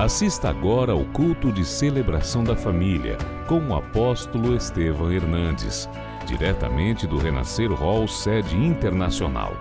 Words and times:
Assista 0.00 0.48
agora 0.48 0.92
ao 0.92 1.04
culto 1.04 1.52
de 1.52 1.62
celebração 1.62 2.42
da 2.42 2.56
família 2.56 3.18
com 3.46 3.60
o 3.68 3.74
apóstolo 3.74 4.56
Estevam 4.56 5.12
Hernandes, 5.12 5.86
diretamente 6.26 7.06
do 7.06 7.18
Renascer 7.18 7.70
Hall 7.70 8.08
Sede 8.08 8.56
Internacional. 8.56 9.52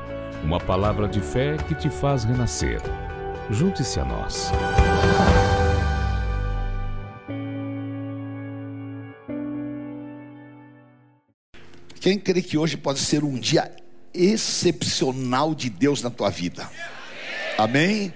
Uma 0.41 0.57
palavra 0.57 1.09
de 1.09 1.19
fé 1.19 1.57
que 1.67 1.75
te 1.75 1.89
faz 1.89 2.23
renascer. 2.23 2.81
Junte-se 3.49 3.99
a 3.99 4.05
nós. 4.05 4.49
Quem 11.99 12.17
crê 12.17 12.41
que 12.41 12.57
hoje 12.57 12.77
pode 12.77 12.99
ser 12.99 13.25
um 13.25 13.37
dia 13.37 13.69
excepcional 14.13 15.53
de 15.53 15.69
Deus 15.69 16.01
na 16.01 16.09
tua 16.09 16.29
vida? 16.29 16.71
Amém? 17.57 18.13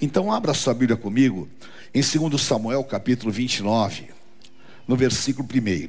Então 0.00 0.30
abra 0.30 0.52
sua 0.52 0.74
Bíblia 0.74 0.96
comigo 0.96 1.48
em 1.94 2.02
2 2.02 2.40
Samuel 2.40 2.84
capítulo 2.84 3.32
29, 3.32 4.10
no 4.86 4.94
versículo 4.94 5.48
1. 5.48 5.88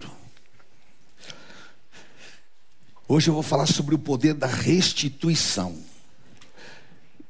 Hoje 3.05 3.29
eu 3.29 3.33
vou 3.33 3.43
falar 3.43 3.65
sobre 3.65 3.95
o 3.95 3.99
poder 3.99 4.33
da 4.33 4.47
restituição. 4.47 5.75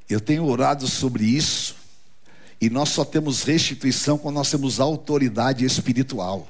Eu 0.07 0.21
tenho 0.21 0.45
orado 0.45 0.87
sobre 0.87 1.25
isso, 1.25 1.75
e 2.61 2.69
nós 2.69 2.89
só 2.89 3.03
temos 3.03 3.41
restituição 3.41 4.17
quando 4.17 4.35
nós 4.35 4.51
temos 4.51 4.79
autoridade 4.79 5.65
espiritual. 5.65 6.47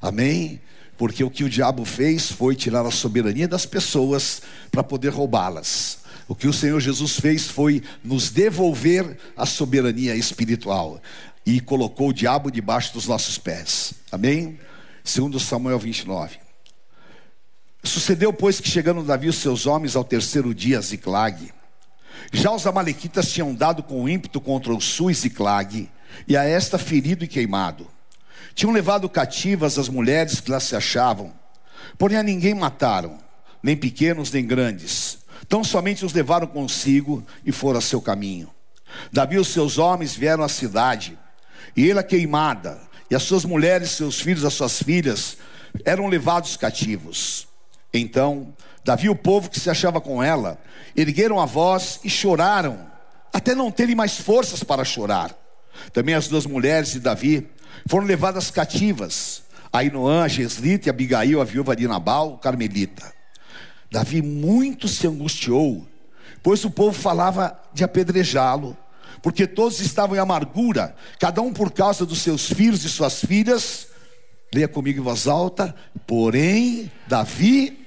Amém? 0.00 0.60
Porque 0.96 1.24
o 1.24 1.30
que 1.30 1.42
o 1.42 1.50
diabo 1.50 1.84
fez 1.84 2.30
foi 2.30 2.54
tirar 2.54 2.86
a 2.86 2.90
soberania 2.92 3.48
das 3.48 3.66
pessoas 3.66 4.42
para 4.70 4.84
poder 4.84 5.08
roubá-las. 5.08 5.98
O 6.30 6.34
que 6.36 6.46
o 6.46 6.52
Senhor 6.52 6.78
Jesus 6.78 7.18
fez 7.18 7.48
foi 7.48 7.82
nos 8.04 8.30
devolver 8.30 9.18
a 9.36 9.44
soberania 9.44 10.14
espiritual 10.14 11.02
e 11.44 11.60
colocou 11.60 12.10
o 12.10 12.12
diabo 12.12 12.52
debaixo 12.52 12.92
dos 12.92 13.08
nossos 13.08 13.36
pés. 13.36 13.94
Amém? 14.12 14.56
Segundo 15.02 15.40
Samuel 15.40 15.80
29. 15.80 16.38
Sucedeu, 17.82 18.32
pois, 18.32 18.60
que 18.60 18.68
chegando 18.68 19.02
Davi 19.02 19.26
os 19.26 19.38
seus 19.38 19.66
homens 19.66 19.96
ao 19.96 20.04
terceiro 20.04 20.54
dia 20.54 20.78
a 20.78 20.80
Ziclag, 20.80 21.52
já 22.32 22.52
os 22.52 22.64
amalequitas 22.64 23.32
tinham 23.32 23.52
dado 23.52 23.82
com 23.82 24.08
ímpeto 24.08 24.40
contra 24.40 24.72
o 24.72 24.80
sul 24.80 25.10
e 25.10 25.14
Ziclag, 25.14 25.90
e 26.28 26.36
a 26.36 26.44
esta 26.44 26.78
ferido 26.78 27.24
e 27.24 27.28
queimado. 27.28 27.88
Tinham 28.54 28.72
levado 28.72 29.08
cativas 29.08 29.80
as 29.80 29.88
mulheres 29.88 30.40
que 30.40 30.52
lá 30.52 30.60
se 30.60 30.76
achavam, 30.76 31.32
porém 31.98 32.18
a 32.18 32.22
ninguém 32.22 32.54
mataram, 32.54 33.18
nem 33.60 33.76
pequenos 33.76 34.30
nem 34.30 34.46
grandes. 34.46 35.18
Tão 35.50 35.64
somente 35.64 36.04
os 36.04 36.12
levaram 36.12 36.46
consigo 36.46 37.26
e 37.44 37.50
foram 37.50 37.80
a 37.80 37.82
seu 37.82 38.00
caminho. 38.00 38.48
Davi 39.12 39.34
e 39.34 39.38
os 39.40 39.48
seus 39.48 39.78
homens 39.78 40.14
vieram 40.14 40.44
à 40.44 40.48
cidade, 40.48 41.18
e 41.76 41.88
ele 41.88 41.98
a 41.98 42.04
queimada, 42.04 42.80
e 43.10 43.16
as 43.16 43.24
suas 43.24 43.44
mulheres, 43.44 43.90
seus 43.90 44.20
filhos, 44.20 44.44
as 44.44 44.54
suas 44.54 44.80
filhas, 44.80 45.38
eram 45.84 46.06
levados 46.06 46.56
cativos. 46.56 47.48
Então, 47.92 48.54
Davi 48.84 49.06
e 49.06 49.10
o 49.10 49.16
povo 49.16 49.50
que 49.50 49.58
se 49.58 49.68
achava 49.68 50.00
com 50.00 50.22
ela, 50.22 50.56
ergueram 50.96 51.40
a 51.40 51.46
voz 51.46 51.98
e 52.04 52.08
choraram, 52.08 52.88
até 53.32 53.52
não 53.52 53.72
terem 53.72 53.96
mais 53.96 54.18
forças 54.18 54.62
para 54.62 54.84
chorar. 54.84 55.34
Também 55.92 56.14
as 56.14 56.28
duas 56.28 56.46
mulheres 56.46 56.92
de 56.92 57.00
Davi 57.00 57.50
foram 57.88 58.06
levadas 58.06 58.52
cativas. 58.52 59.42
Ainoã, 59.72 60.28
Geslita 60.28 60.88
e 60.88 60.90
Abigail, 60.90 61.40
a 61.40 61.44
viúva 61.44 61.74
de 61.74 61.88
Nabal, 61.88 62.38
Carmelita. 62.38 63.19
Davi 63.90 64.22
muito 64.22 64.86
se 64.86 65.06
angustiou, 65.06 65.86
pois 66.42 66.64
o 66.64 66.70
povo 66.70 66.98
falava 66.98 67.58
de 67.74 67.82
apedrejá-lo, 67.82 68.76
porque 69.20 69.46
todos 69.46 69.80
estavam 69.80 70.16
em 70.16 70.20
amargura, 70.20 70.94
cada 71.18 71.42
um 71.42 71.52
por 71.52 71.72
causa 71.72 72.06
dos 72.06 72.20
seus 72.20 72.52
filhos 72.52 72.84
e 72.84 72.88
suas 72.88 73.20
filhas. 73.20 73.88
Leia 74.54 74.68
comigo 74.68 75.00
em 75.00 75.04
voz 75.04 75.26
alta. 75.28 75.74
Porém, 76.06 76.90
Davi 77.06 77.86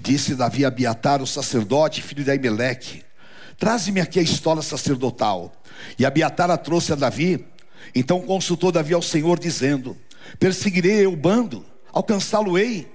disse 0.00 0.34
Davi 0.34 0.64
a 0.64 0.68
Abiatar, 0.68 1.22
o 1.22 1.26
sacerdote, 1.26 2.02
filho 2.02 2.24
de 2.24 2.30
Aimeleque: 2.30 3.02
Traze-me 3.58 4.00
aqui 4.00 4.18
a 4.18 4.22
estola 4.22 4.62
sacerdotal. 4.62 5.52
E 5.98 6.06
Abiatar 6.06 6.50
a 6.50 6.56
trouxe 6.56 6.92
a 6.92 6.96
Davi. 6.96 7.44
Então 7.94 8.20
consultou 8.20 8.72
Davi 8.72 8.94
ao 8.94 9.02
Senhor, 9.02 9.38
dizendo: 9.38 9.96
Perseguirei 10.38 11.04
eu 11.04 11.12
o 11.12 11.16
bando, 11.16 11.64
alcançá-lo-ei. 11.94 12.92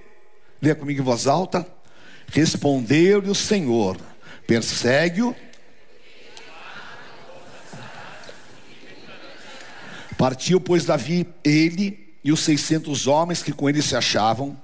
Leia 0.60 0.74
comigo 0.74 1.00
em 1.00 1.04
voz 1.04 1.26
alta. 1.26 1.66
Respondeu-lhe 2.28 3.30
o 3.30 3.34
Senhor: 3.34 3.96
Persegue-o. 4.46 5.34
Partiu, 10.16 10.60
pois, 10.60 10.84
Davi, 10.84 11.26
ele 11.42 12.14
e 12.22 12.30
os 12.30 12.40
seiscentos 12.40 13.06
homens 13.06 13.42
que 13.42 13.52
com 13.52 13.70
ele 13.70 13.80
se 13.80 13.96
achavam, 13.96 14.60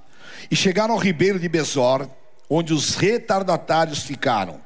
e 0.51 0.55
chegaram 0.55 0.93
ao 0.93 0.99
ribeiro 0.99 1.39
de 1.39 1.49
Besor, 1.49 2.07
onde 2.47 2.71
os 2.73 2.93
retardatários 2.93 4.03
ficaram. 4.03 4.61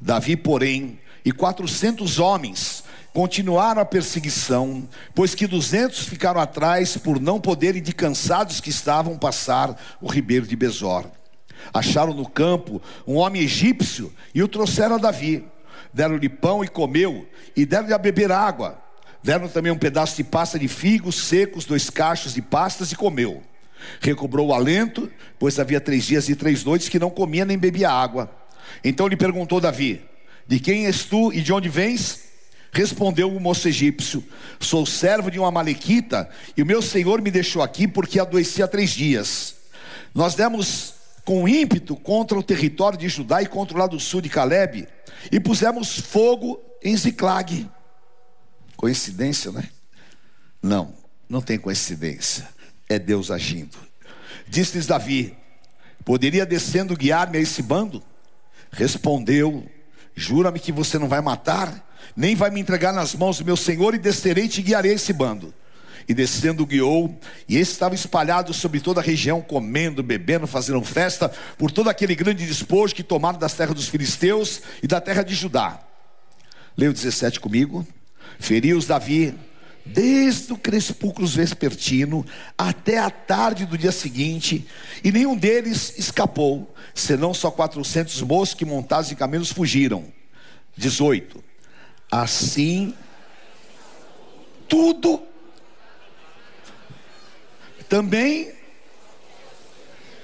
Davi, 0.00 0.34
porém, 0.34 0.98
e 1.22 1.32
quatrocentos 1.32 2.18
homens 2.18 2.75
continuaram 3.16 3.80
a 3.80 3.84
perseguição, 3.86 4.86
pois 5.14 5.34
que 5.34 5.46
duzentos 5.46 6.00
ficaram 6.00 6.38
atrás 6.38 6.98
por 6.98 7.18
não 7.18 7.40
poderem 7.40 7.80
de 7.80 7.94
cansados 7.94 8.60
que 8.60 8.68
estavam 8.68 9.16
passar 9.16 9.74
o 10.02 10.06
ribeiro 10.06 10.46
de 10.46 10.54
Besor. 10.54 11.06
Acharam 11.72 12.12
no 12.12 12.28
campo 12.28 12.82
um 13.06 13.14
homem 13.14 13.40
egípcio 13.40 14.12
e 14.34 14.42
o 14.42 14.48
trouxeram 14.48 14.96
a 14.96 14.98
Davi. 14.98 15.46
Deram-lhe 15.94 16.28
pão 16.28 16.62
e 16.62 16.68
comeu, 16.68 17.26
e 17.56 17.64
deram-lhe 17.64 17.94
a 17.94 17.98
beber 17.98 18.30
água. 18.30 18.78
Deram 19.22 19.48
também 19.48 19.72
um 19.72 19.78
pedaço 19.78 20.14
de 20.14 20.22
pasta 20.22 20.58
de 20.58 20.68
figos 20.68 21.14
secos, 21.14 21.64
dois 21.64 21.88
cachos 21.88 22.34
de 22.34 22.42
pastas, 22.42 22.92
e 22.92 22.96
comeu. 22.96 23.42
Recobrou 23.98 24.48
o 24.48 24.52
alento, 24.52 25.10
pois 25.38 25.58
havia 25.58 25.80
três 25.80 26.04
dias 26.04 26.28
e 26.28 26.36
três 26.36 26.64
noites 26.64 26.90
que 26.90 26.98
não 26.98 27.08
comia 27.08 27.46
nem 27.46 27.56
bebia 27.56 27.90
água. 27.90 28.30
Então 28.84 29.08
lhe 29.08 29.16
perguntou 29.16 29.58
Davi: 29.58 30.04
De 30.46 30.60
quem 30.60 30.84
és 30.84 31.04
tu 31.04 31.32
e 31.32 31.40
de 31.40 31.50
onde 31.50 31.70
vens? 31.70 32.25
Respondeu 32.76 33.34
o 33.34 33.40
moço 33.40 33.66
egípcio: 33.68 34.22
Sou 34.60 34.84
servo 34.84 35.30
de 35.30 35.38
uma 35.38 35.50
malequita, 35.50 36.28
e 36.54 36.62
o 36.62 36.66
meu 36.66 36.82
senhor 36.82 37.22
me 37.22 37.30
deixou 37.30 37.62
aqui 37.62 37.88
porque 37.88 38.20
adoeci 38.20 38.62
há 38.62 38.68
três 38.68 38.90
dias. 38.90 39.54
Nós 40.14 40.34
demos 40.34 40.92
com 41.24 41.48
ímpeto 41.48 41.96
contra 41.96 42.38
o 42.38 42.42
território 42.42 42.98
de 42.98 43.08
Judá 43.08 43.40
e 43.40 43.46
contra 43.46 43.74
o 43.74 43.80
lado 43.80 43.98
sul 43.98 44.20
de 44.20 44.28
Caleb, 44.28 44.86
e 45.32 45.40
pusemos 45.40 45.98
fogo 45.98 46.60
em 46.84 46.94
Ziclag. 46.94 47.66
Coincidência, 48.76 49.50
né? 49.50 49.70
Não, 50.62 50.92
não 51.26 51.40
tem 51.40 51.58
coincidência. 51.58 52.46
É 52.90 52.98
Deus 52.98 53.30
agindo. 53.30 53.78
Disse-lhes 54.46 54.86
Davi: 54.86 55.34
Poderia 56.04 56.44
descendo 56.44 56.94
guiar-me 56.94 57.38
a 57.38 57.40
esse 57.40 57.62
bando? 57.62 58.02
Respondeu: 58.70 59.66
Jura-me 60.14 60.60
que 60.60 60.72
você 60.72 60.98
não 60.98 61.08
vai 61.08 61.22
matar? 61.22 61.85
Nem 62.14 62.34
vai 62.34 62.50
me 62.50 62.60
entregar 62.60 62.92
nas 62.92 63.14
mãos 63.14 63.38
do 63.38 63.44
meu 63.44 63.56
senhor, 63.56 63.94
e 63.94 63.98
descerei 63.98 64.44
e 64.44 64.48
te 64.48 64.62
guiarei 64.62 64.92
esse 64.92 65.12
bando. 65.12 65.54
E 66.08 66.14
descendo 66.14 66.66
guiou, 66.66 67.18
e 67.48 67.56
esse 67.56 67.72
estava 67.72 67.94
espalhado 67.94 68.54
sobre 68.54 68.80
toda 68.80 69.00
a 69.00 69.02
região, 69.02 69.40
comendo, 69.40 70.02
bebendo, 70.02 70.46
fazendo 70.46 70.80
festa, 70.82 71.28
por 71.58 71.70
todo 71.70 71.90
aquele 71.90 72.14
grande 72.14 72.46
despojo 72.46 72.94
que 72.94 73.02
tomaram 73.02 73.38
das 73.38 73.54
terras 73.54 73.74
dos 73.74 73.88
filisteus 73.88 74.62
e 74.82 74.86
da 74.86 75.00
terra 75.00 75.22
de 75.22 75.34
Judá. 75.34 75.80
O 76.76 76.92
17 76.92 77.40
comigo. 77.40 77.86
Feriu-os 78.38 78.86
Davi, 78.86 79.34
desde 79.86 80.52
o 80.52 80.58
crespúculo 80.58 81.26
vespertino 81.26 82.26
até 82.58 82.98
a 82.98 83.08
tarde 83.08 83.64
do 83.64 83.78
dia 83.78 83.92
seguinte, 83.92 84.66
e 85.02 85.12
nenhum 85.12 85.36
deles 85.36 85.94
escapou, 85.96 86.74
senão 86.94 87.32
só 87.32 87.50
quatrocentos 87.50 88.20
moços 88.22 88.54
que 88.54 88.64
montados 88.64 89.10
em 89.10 89.14
camelos 89.14 89.50
fugiram. 89.50 90.04
18. 90.76 91.42
Assim, 92.22 92.94
tudo 94.68 95.22
também, 97.88 98.52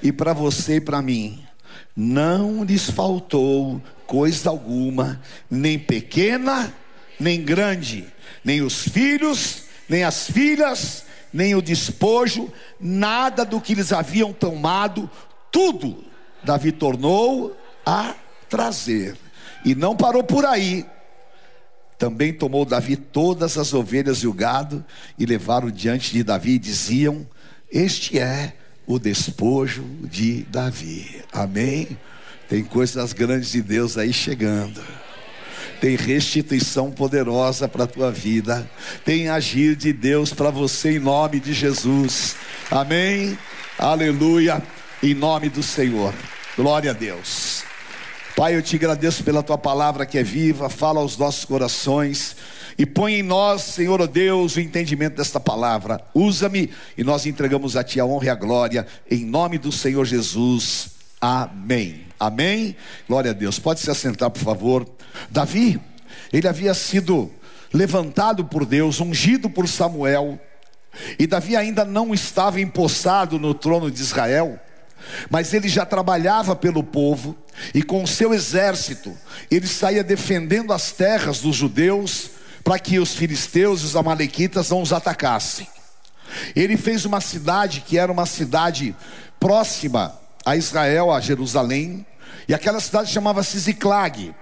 e 0.02 0.10
para 0.10 0.32
você 0.32 0.76
e 0.76 0.80
para 0.80 1.02
mim, 1.02 1.46
não 1.94 2.64
lhes 2.64 2.90
faltou 2.90 3.80
coisa 4.06 4.48
alguma, 4.48 5.20
nem 5.50 5.78
pequena, 5.78 6.74
nem 7.20 7.42
grande, 7.42 8.06
nem 8.42 8.62
os 8.62 8.88
filhos, 8.88 9.64
nem 9.88 10.02
as 10.02 10.26
filhas, 10.30 11.04
nem 11.32 11.54
o 11.54 11.60
despojo, 11.60 12.50
nada 12.80 13.44
do 13.44 13.60
que 13.60 13.72
eles 13.74 13.92
haviam 13.92 14.32
tomado, 14.32 15.10
tudo 15.50 16.04
Davi 16.42 16.72
tornou 16.72 17.56
a 17.84 18.14
trazer. 18.48 19.16
E 19.64 19.74
não 19.74 19.94
parou 19.94 20.24
por 20.24 20.44
aí. 20.44 20.84
Também 22.02 22.32
tomou 22.32 22.64
Davi 22.64 22.96
todas 22.96 23.56
as 23.56 23.72
ovelhas 23.72 24.24
e 24.24 24.26
o 24.26 24.32
gado 24.32 24.84
e 25.16 25.24
levaram 25.24 25.70
diante 25.70 26.12
de 26.12 26.24
Davi 26.24 26.54
e 26.54 26.58
diziam: 26.58 27.24
Este 27.70 28.18
é 28.18 28.54
o 28.84 28.98
despojo 28.98 29.84
de 30.00 30.42
Davi. 30.50 31.22
Amém? 31.32 31.96
Tem 32.48 32.64
coisas 32.64 33.12
grandes 33.12 33.52
de 33.52 33.62
Deus 33.62 33.96
aí 33.96 34.12
chegando. 34.12 34.82
Tem 35.80 35.94
restituição 35.94 36.90
poderosa 36.90 37.68
para 37.68 37.84
a 37.84 37.86
tua 37.86 38.10
vida. 38.10 38.68
Tem 39.04 39.28
agir 39.28 39.76
de 39.76 39.92
Deus 39.92 40.32
para 40.32 40.50
você 40.50 40.96
em 40.96 40.98
nome 40.98 41.38
de 41.38 41.52
Jesus. 41.52 42.34
Amém. 42.68 43.38
Aleluia. 43.78 44.60
Em 45.00 45.14
nome 45.14 45.48
do 45.48 45.62
Senhor. 45.62 46.12
Glória 46.56 46.90
a 46.90 46.94
Deus. 46.94 47.62
Pai, 48.34 48.56
eu 48.56 48.62
te 48.62 48.76
agradeço 48.76 49.22
pela 49.22 49.42
tua 49.42 49.58
palavra 49.58 50.06
que 50.06 50.16
é 50.16 50.22
viva, 50.22 50.70
fala 50.70 51.00
aos 51.00 51.18
nossos 51.18 51.44
corações 51.44 52.34
e 52.78 52.86
põe 52.86 53.16
em 53.16 53.22
nós, 53.22 53.60
Senhor 53.62 54.00
oh 54.00 54.06
Deus, 54.06 54.56
o 54.56 54.60
entendimento 54.60 55.16
desta 55.16 55.38
palavra. 55.38 56.00
Usa-me 56.14 56.70
e 56.96 57.04
nós 57.04 57.26
entregamos 57.26 57.76
a 57.76 57.84
Ti 57.84 58.00
a 58.00 58.06
honra 58.06 58.26
e 58.26 58.30
a 58.30 58.34
glória, 58.34 58.86
em 59.10 59.24
nome 59.26 59.58
do 59.58 59.70
Senhor 59.70 60.06
Jesus. 60.06 60.92
Amém. 61.20 62.06
Amém. 62.18 62.74
Glória 63.06 63.32
a 63.32 63.34
Deus. 63.34 63.58
Pode 63.58 63.80
se 63.80 63.90
assentar, 63.90 64.30
por 64.30 64.42
favor. 64.42 64.88
Davi, 65.30 65.78
ele 66.32 66.48
havia 66.48 66.72
sido 66.72 67.30
levantado 67.72 68.46
por 68.46 68.64
Deus, 68.64 68.98
ungido 68.98 69.50
por 69.50 69.68
Samuel, 69.68 70.40
e 71.18 71.26
Davi 71.26 71.54
ainda 71.54 71.84
não 71.84 72.14
estava 72.14 72.60
empossado 72.60 73.38
no 73.38 73.52
trono 73.52 73.90
de 73.90 74.00
Israel, 74.00 74.58
mas 75.30 75.52
ele 75.52 75.68
já 75.68 75.84
trabalhava 75.84 76.54
pelo 76.54 76.82
povo, 76.82 77.36
e 77.74 77.82
com 77.82 78.02
o 78.02 78.08
seu 78.08 78.32
exército, 78.32 79.16
ele 79.50 79.66
saía 79.66 80.02
defendendo 80.02 80.72
as 80.72 80.92
terras 80.92 81.40
dos 81.40 81.56
judeus 81.56 82.30
para 82.64 82.78
que 82.78 82.98
os 82.98 83.14
filisteus 83.14 83.82
e 83.82 83.86
os 83.86 83.96
amalequitas 83.96 84.70
não 84.70 84.82
os 84.82 84.92
atacassem. 84.92 85.66
Ele 86.54 86.76
fez 86.76 87.04
uma 87.04 87.20
cidade 87.20 87.82
que 87.86 87.98
era 87.98 88.10
uma 88.10 88.26
cidade 88.26 88.96
próxima 89.38 90.18
a 90.44 90.56
Israel, 90.56 91.12
a 91.12 91.20
Jerusalém, 91.20 92.06
e 92.48 92.54
aquela 92.54 92.80
cidade 92.80 93.12
chamava-se 93.12 93.58
Ziclag. 93.58 94.34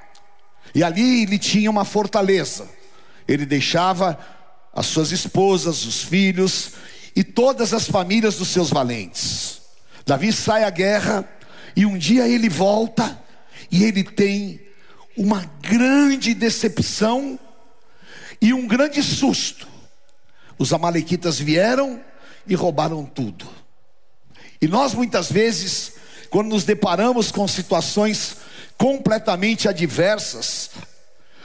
E 0.75 0.83
ali 0.85 1.23
ele 1.23 1.39
tinha 1.39 1.71
uma 1.71 1.85
fortaleza. 1.85 2.69
Ele 3.27 3.45
deixava 3.45 4.19
as 4.73 4.87
suas 4.87 5.13
esposas, 5.13 5.85
os 5.85 6.03
filhos 6.03 6.73
e 7.15 7.25
todas 7.25 7.75
as 7.75 7.89
famílias 7.89 8.37
dos 8.37 8.49
seus 8.49 8.71
valentes. 8.71 9.60
Davi 10.07 10.33
sai 10.33 10.65
à 10.65 10.71
guerra 10.71 11.29
e 11.77 11.87
um 11.87 11.97
dia 11.97 12.29
ele 12.29 12.49
volta 12.49 13.21
e 13.71 13.85
ele 13.85 14.03
tem 14.03 14.61
uma 15.17 15.45
grande 15.61 16.35
decepção 16.35 17.39
e 18.41 18.53
um 18.53 18.67
grande 18.67 19.03
susto. 19.03 19.69
Os 20.59 20.73
amalequitas 20.73 21.39
vieram 21.39 22.03
e 22.47 22.55
roubaram 22.55 23.05
tudo. 23.05 23.47
E 24.61 24.69
nós 24.69 24.95
muitas 24.95 25.31
vezes, 25.31 25.93
quando 26.29 26.49
nos 26.49 26.65
deparamos 26.65 27.31
com 27.31 27.47
situações 27.47 28.37
completamente 28.77 29.69
adversas, 29.69 30.71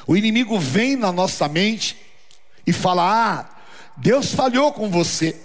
o 0.08 0.16
inimigo 0.16 0.60
vem 0.60 0.96
na 0.96 1.12
nossa 1.12 1.48
mente 1.48 1.98
e 2.66 2.74
fala: 2.74 3.04
Ah, 3.04 3.50
Deus 3.98 4.34
falhou 4.34 4.72
com 4.74 4.90
você. 4.90 5.36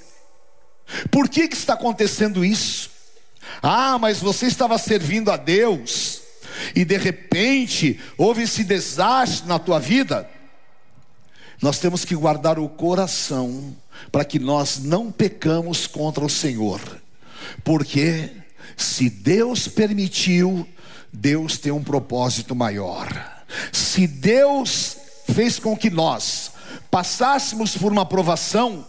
Por 1.10 1.28
que, 1.28 1.48
que 1.48 1.56
está 1.56 1.74
acontecendo 1.74 2.44
isso? 2.44 2.90
Ah, 3.62 3.99
mas 3.99 4.20
você 4.20 4.47
estava 4.47 4.79
servindo 4.79 5.31
a 5.31 5.37
Deus 5.37 6.20
e 6.75 6.85
de 6.85 6.97
repente 6.97 7.99
houve 8.17 8.43
esse 8.43 8.64
desastre 8.64 9.49
na 9.49 9.58
tua 9.58 9.79
vida. 9.79 10.29
Nós 11.61 11.79
temos 11.79 12.05
que 12.05 12.14
guardar 12.14 12.58
o 12.58 12.69
coração 12.69 13.76
para 14.11 14.25
que 14.25 14.38
nós 14.38 14.79
não 14.79 15.12
pecamos 15.12 15.87
contra 15.87 16.25
o 16.25 16.31
Senhor. 16.31 16.81
Porque 17.62 18.31
se 18.76 19.11
Deus 19.11 19.69
permitiu, 19.69 20.67
Deus 21.12 21.58
tem 21.58 21.70
um 21.73 21.82
propósito 21.82 22.55
maior. 22.55 23.08
Se 23.73 24.06
Deus 24.06 24.97
fez 25.35 25.58
com 25.58 25.76
que 25.76 25.91
nós 25.91 26.52
passássemos 26.91 27.76
por 27.76 27.93
uma 27.93 28.06
provação, 28.06 28.87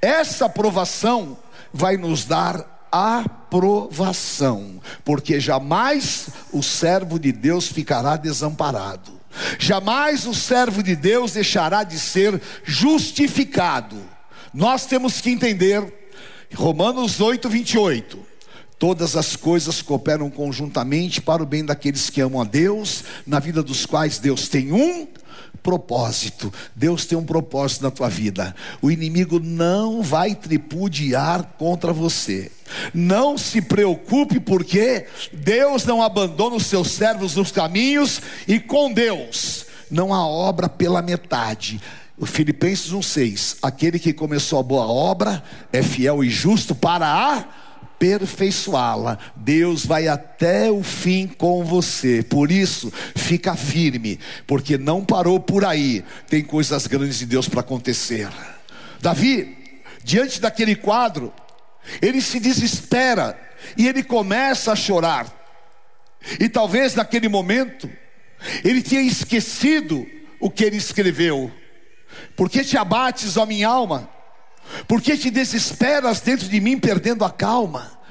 essa 0.00 0.48
provação 0.48 1.38
vai 1.72 1.96
nos 1.96 2.24
dar 2.24 2.71
aprovação, 2.92 4.80
porque 5.04 5.40
jamais 5.40 6.28
o 6.52 6.62
servo 6.62 7.18
de 7.18 7.32
Deus 7.32 7.66
ficará 7.66 8.16
desamparado. 8.16 9.10
Jamais 9.58 10.26
o 10.26 10.34
servo 10.34 10.82
de 10.82 10.94
Deus 10.94 11.32
deixará 11.32 11.82
de 11.84 11.98
ser 11.98 12.40
justificado. 12.64 13.96
Nós 14.52 14.84
temos 14.84 15.22
que 15.22 15.30
entender, 15.30 16.10
Romanos 16.54 17.18
8, 17.18 17.48
28. 17.48 18.18
Todas 18.78 19.16
as 19.16 19.36
coisas 19.36 19.80
cooperam 19.80 20.28
conjuntamente 20.28 21.22
para 21.22 21.42
o 21.42 21.46
bem 21.46 21.64
daqueles 21.64 22.10
que 22.10 22.20
amam 22.20 22.42
a 22.42 22.44
Deus, 22.44 23.04
na 23.26 23.38
vida 23.38 23.62
dos 23.62 23.86
quais 23.86 24.18
Deus 24.18 24.48
tem 24.48 24.72
um 24.72 25.08
propósito. 25.62 26.52
Deus 26.74 27.06
tem 27.06 27.16
um 27.16 27.24
propósito 27.24 27.82
na 27.82 27.90
tua 27.90 28.08
vida. 28.08 28.54
O 28.80 28.90
inimigo 28.90 29.38
não 29.38 30.02
vai 30.02 30.34
tripudiar 30.34 31.54
contra 31.58 31.92
você. 31.92 32.50
Não 32.92 33.38
se 33.38 33.60
preocupe, 33.60 34.40
porque 34.40 35.06
Deus 35.32 35.84
não 35.84 36.02
abandona 36.02 36.56
os 36.56 36.66
seus 36.66 36.90
servos 36.90 37.36
nos 37.36 37.50
caminhos, 37.50 38.20
e 38.48 38.58
com 38.58 38.92
Deus 38.92 39.66
não 39.90 40.12
há 40.12 40.26
obra 40.26 40.68
pela 40.68 41.02
metade. 41.02 41.80
Filipenses 42.24 42.92
1,6: 42.92 43.58
Aquele 43.62 43.98
que 43.98 44.12
começou 44.12 44.58
a 44.58 44.62
boa 44.62 44.86
obra 44.86 45.42
é 45.72 45.82
fiel 45.82 46.22
e 46.22 46.30
justo 46.30 46.74
para 46.74 47.06
a 47.06 47.44
aperfeiçoá-la. 48.02 49.18
Deus 49.36 49.86
vai 49.86 50.08
até 50.08 50.70
o 50.70 50.82
fim 50.82 51.28
com 51.28 51.64
você. 51.64 52.22
Por 52.22 52.50
isso, 52.50 52.92
fica 53.14 53.54
firme, 53.54 54.18
porque 54.46 54.76
não 54.76 55.04
parou 55.04 55.38
por 55.38 55.64
aí. 55.64 56.04
Tem 56.28 56.42
coisas 56.42 56.86
grandes 56.86 57.20
de 57.20 57.26
Deus 57.26 57.48
para 57.48 57.60
acontecer. 57.60 58.28
Davi, 59.00 59.56
diante 60.02 60.40
daquele 60.40 60.74
quadro, 60.74 61.32
ele 62.00 62.20
se 62.20 62.40
desespera 62.40 63.38
e 63.76 63.86
ele 63.86 64.02
começa 64.02 64.72
a 64.72 64.76
chorar. 64.76 65.26
E 66.40 66.48
talvez 66.48 66.94
naquele 66.94 67.28
momento 67.28 67.88
ele 68.64 68.82
tinha 68.82 69.00
esquecido 69.00 70.04
o 70.40 70.50
que 70.50 70.64
ele 70.64 70.76
escreveu. 70.76 71.50
Por 72.36 72.50
que 72.50 72.64
te 72.64 72.76
abates, 72.76 73.36
ó 73.36 73.46
minha 73.46 73.68
alma? 73.68 74.08
Por 74.86 75.00
que 75.00 75.16
te 75.16 75.30
desesperas 75.30 76.20
dentro 76.20 76.48
de 76.48 76.60
mim, 76.60 76.78
perdendo 76.78 77.24
a 77.24 77.30
calma? 77.30 78.01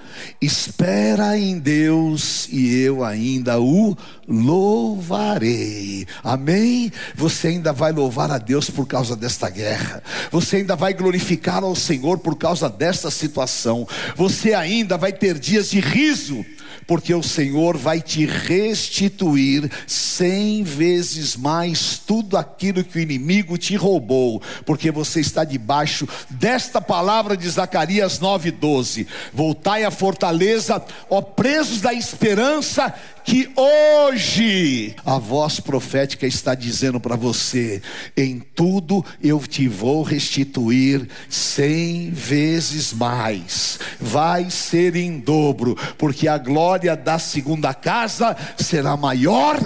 Espera 0.42 1.38
em 1.38 1.60
Deus 1.60 2.48
e 2.52 2.82
eu 2.82 3.04
ainda 3.04 3.60
o 3.60 3.96
louvarei. 4.28 6.08
Amém? 6.24 6.92
Você 7.16 7.50
ainda 7.50 7.72
vai 7.72 7.92
louvar 7.92 8.32
a 8.32 8.38
Deus 8.38 8.70
por 8.70 8.88
causa 8.88 9.16
desta 9.16 9.50
guerra. 9.50 10.02
Você 10.32 10.58
ainda 10.58 10.76
vai 10.76 10.94
glorificar 10.94 11.64
ao 11.64 11.76
Senhor 11.76 12.20
por 12.20 12.38
causa 12.38 12.70
desta 12.70 13.12
situação. 13.12 13.88
Você 14.16 14.54
ainda 14.54 14.98
vai 14.98 15.14
ter 15.14 15.38
dias 15.38 15.70
de 15.70 15.80
riso 15.80 16.46
porque 16.92 17.14
o 17.14 17.24
Senhor 17.24 17.78
vai 17.78 18.02
te 18.02 18.26
restituir 18.26 19.72
cem 19.88 20.62
vezes 20.62 21.38
mais 21.38 21.98
tudo 21.98 22.36
aquilo 22.36 22.84
que 22.84 22.98
o 22.98 23.02
inimigo 23.02 23.58
te 23.58 23.78
roubou, 23.78 24.42
porque 24.66 24.92
você 24.92 25.22
está 25.22 25.46
debaixo 25.46 26.06
desta 26.30 26.82
palavra 26.82 27.38
de 27.38 27.48
Zacarias 27.48 28.20
9:12. 28.20 29.08
Voltai 29.34 29.86
à 29.86 29.90
fortaleza, 29.90 30.84
ó 31.10 31.22
presos 31.22 31.80
da 31.80 31.94
esperança, 31.94 32.94
que 33.24 33.50
hoje 33.56 34.96
a 35.06 35.18
voz 35.18 35.60
profética 35.60 36.26
está 36.26 36.56
dizendo 36.56 37.00
para 37.00 37.16
você: 37.16 37.82
em 38.18 38.40
tudo 38.40 39.06
eu 39.22 39.40
te 39.40 39.68
vou 39.68 40.04
restituir 40.04 41.08
cem 41.30 42.12
vezes 42.12 42.94
mais, 42.94 43.80
vai 44.00 44.50
ser 44.50 44.96
em 44.96 45.20
dobro, 45.20 45.78
porque 45.98 46.28
a 46.28 46.38
glória 46.82 46.96
da 46.96 47.20
segunda 47.20 47.74
casa 47.74 48.36
será 48.58 48.98
maior 48.98 49.60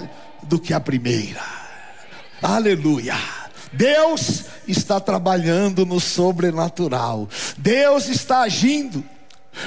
do 0.43 0.59
que 0.59 0.73
a 0.73 0.79
primeira. 0.79 1.41
Aleluia. 2.41 3.15
Deus 3.71 4.45
está 4.67 4.99
trabalhando 4.99 5.85
no 5.85 5.99
sobrenatural. 5.99 7.29
Deus 7.57 8.09
está 8.09 8.41
agindo. 8.41 9.03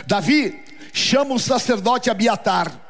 Davi 0.07 0.62
chama 0.93 1.35
o 1.35 1.38
sacerdote 1.38 2.11
Abiatar 2.11 2.88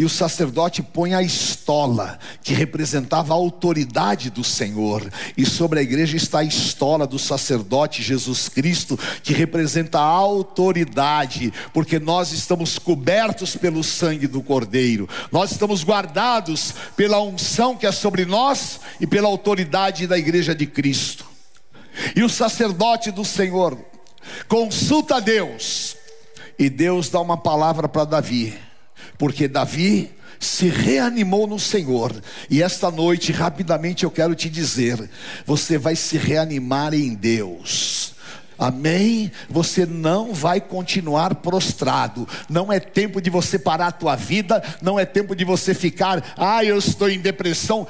e 0.00 0.04
o 0.04 0.08
sacerdote 0.08 0.82
põe 0.82 1.12
a 1.12 1.22
estola, 1.22 2.18
que 2.42 2.54
representava 2.54 3.34
a 3.34 3.36
autoridade 3.36 4.30
do 4.30 4.42
Senhor, 4.42 5.06
e 5.36 5.44
sobre 5.44 5.78
a 5.78 5.82
igreja 5.82 6.16
está 6.16 6.38
a 6.38 6.44
estola 6.44 7.06
do 7.06 7.18
sacerdote 7.18 8.02
Jesus 8.02 8.48
Cristo, 8.48 8.98
que 9.22 9.34
representa 9.34 9.98
a 9.98 10.04
autoridade, 10.04 11.52
porque 11.74 11.98
nós 11.98 12.32
estamos 12.32 12.78
cobertos 12.78 13.56
pelo 13.56 13.84
sangue 13.84 14.26
do 14.26 14.42
Cordeiro, 14.42 15.06
nós 15.30 15.52
estamos 15.52 15.84
guardados 15.84 16.72
pela 16.96 17.20
unção 17.20 17.76
que 17.76 17.86
é 17.86 17.92
sobre 17.92 18.24
nós 18.24 18.80
e 19.02 19.06
pela 19.06 19.28
autoridade 19.28 20.06
da 20.06 20.16
igreja 20.16 20.54
de 20.54 20.64
Cristo. 20.64 21.26
E 22.16 22.22
o 22.22 22.28
sacerdote 22.30 23.10
do 23.10 23.22
Senhor 23.22 23.76
consulta 24.48 25.16
a 25.16 25.20
Deus, 25.20 25.94
e 26.58 26.70
Deus 26.70 27.10
dá 27.10 27.20
uma 27.20 27.36
palavra 27.36 27.86
para 27.86 28.06
Davi 28.06 28.69
porque 29.20 29.46
Davi 29.46 30.10
se 30.38 30.70
reanimou 30.70 31.46
no 31.46 31.58
Senhor. 31.58 32.10
E 32.48 32.62
esta 32.62 32.90
noite, 32.90 33.32
rapidamente, 33.32 34.02
eu 34.02 34.10
quero 34.10 34.34
te 34.34 34.48
dizer: 34.48 35.10
você 35.44 35.76
vai 35.76 35.94
se 35.94 36.16
reanimar 36.16 36.94
em 36.94 37.14
Deus. 37.14 38.14
Amém? 38.58 39.30
Você 39.48 39.84
não 39.84 40.32
vai 40.32 40.58
continuar 40.58 41.34
prostrado. 41.34 42.26
Não 42.48 42.72
é 42.72 42.80
tempo 42.80 43.20
de 43.20 43.28
você 43.28 43.58
parar 43.58 43.88
a 43.88 43.92
tua 43.92 44.16
vida, 44.16 44.62
não 44.80 44.98
é 44.98 45.04
tempo 45.04 45.36
de 45.36 45.44
você 45.44 45.74
ficar, 45.74 46.34
ah, 46.36 46.64
eu 46.64 46.78
estou 46.78 47.10
em 47.10 47.18
depressão 47.18 47.86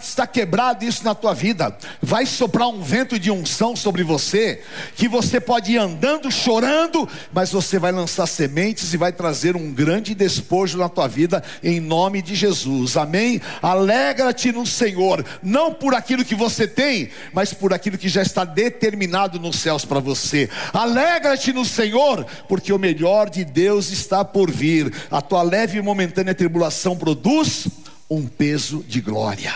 está 0.00 0.26
quebrado 0.26 0.84
isso 0.84 1.04
na 1.04 1.14
tua 1.14 1.34
vida. 1.34 1.76
Vai 2.00 2.26
soprar 2.26 2.68
um 2.68 2.82
vento 2.82 3.18
de 3.18 3.30
unção 3.30 3.74
sobre 3.74 4.02
você, 4.02 4.62
que 4.96 5.08
você 5.08 5.40
pode 5.40 5.72
ir 5.72 5.78
andando, 5.78 6.30
chorando, 6.30 7.08
mas 7.32 7.52
você 7.52 7.78
vai 7.78 7.90
lançar 7.90 8.26
sementes 8.26 8.92
e 8.92 8.96
vai 8.96 9.12
trazer 9.12 9.56
um 9.56 9.72
grande 9.72 10.14
despojo 10.14 10.76
na 10.76 10.88
tua 10.88 11.08
vida, 11.08 11.42
em 11.62 11.80
nome 11.80 12.20
de 12.20 12.34
Jesus. 12.34 12.96
Amém? 12.96 13.40
Alegra-te 13.62 14.52
no 14.52 14.66
Senhor, 14.66 15.24
não 15.42 15.72
por 15.72 15.94
aquilo 15.94 16.24
que 16.24 16.34
você 16.34 16.66
tem, 16.68 17.08
mas 17.32 17.52
por 17.52 17.72
aquilo 17.72 17.96
que 17.96 18.08
já 18.08 18.22
está 18.22 18.44
determinado 18.44 19.40
nos 19.40 19.56
céus 19.56 19.84
para 19.84 20.00
você. 20.00 20.50
Alegra-te 20.72 21.52
no 21.52 21.64
Senhor, 21.64 22.26
porque 22.48 22.72
o 22.72 22.78
melhor 22.78 23.30
de 23.30 23.44
Deus 23.44 23.90
está 23.90 24.24
por 24.24 24.50
vir. 24.50 24.92
A 25.10 25.22
tua 25.22 25.42
leve 25.42 25.78
e 25.78 25.82
momentânea 25.82 26.34
tribulação 26.34 26.96
produz 26.96 27.66
um 28.16 28.26
peso 28.26 28.84
de 28.86 29.00
glória. 29.00 29.54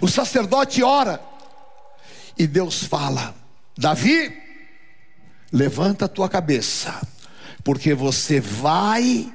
O 0.00 0.08
sacerdote 0.08 0.82
ora 0.82 1.20
e 2.38 2.46
Deus 2.46 2.84
fala: 2.84 3.34
Davi, 3.76 4.32
levanta 5.52 6.04
a 6.04 6.08
tua 6.08 6.28
cabeça, 6.28 7.00
porque 7.64 7.94
você 7.94 8.40
vai 8.40 9.32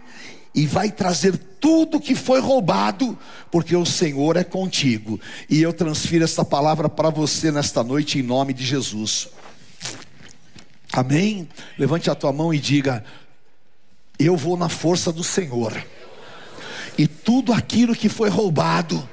e 0.56 0.65
vai 0.65 0.89
trazer 0.89 1.38
tudo 1.60 2.00
que 2.00 2.15
foi 2.15 2.39
roubado, 2.39 3.18
porque 3.51 3.75
o 3.75 3.86
Senhor 3.86 4.38
é 4.38 4.44
contigo. 4.44 5.20
E 5.50 5.62
eu 5.62 5.74
transfiro 5.74 6.24
essa 6.24 6.46
palavra 6.46 6.88
para 6.88 7.10
você 7.10 7.51
nesta 7.51 7.84
noite 7.84 8.20
em 8.20 8.24
nome 8.24 8.53
de 8.53 8.63
Jesus. 8.63 9.27
Amém? 10.92 11.50
Levante 11.77 12.10
a 12.10 12.15
tua 12.15 12.32
mão 12.32 12.53
e 12.53 12.60
diga: 12.60 13.03
Eu 14.18 14.38
vou 14.38 14.56
na 14.56 14.70
força 14.70 15.12
do 15.12 15.24
Senhor 15.24 15.74
e 16.97 17.07
tudo 17.07 17.53
aquilo 17.53 17.95
que 17.95 18.09
foi 18.09 18.29
roubado, 18.29 19.07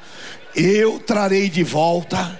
eu 0.54 0.98
trarei 0.98 1.48
de 1.48 1.62
volta 1.62 2.38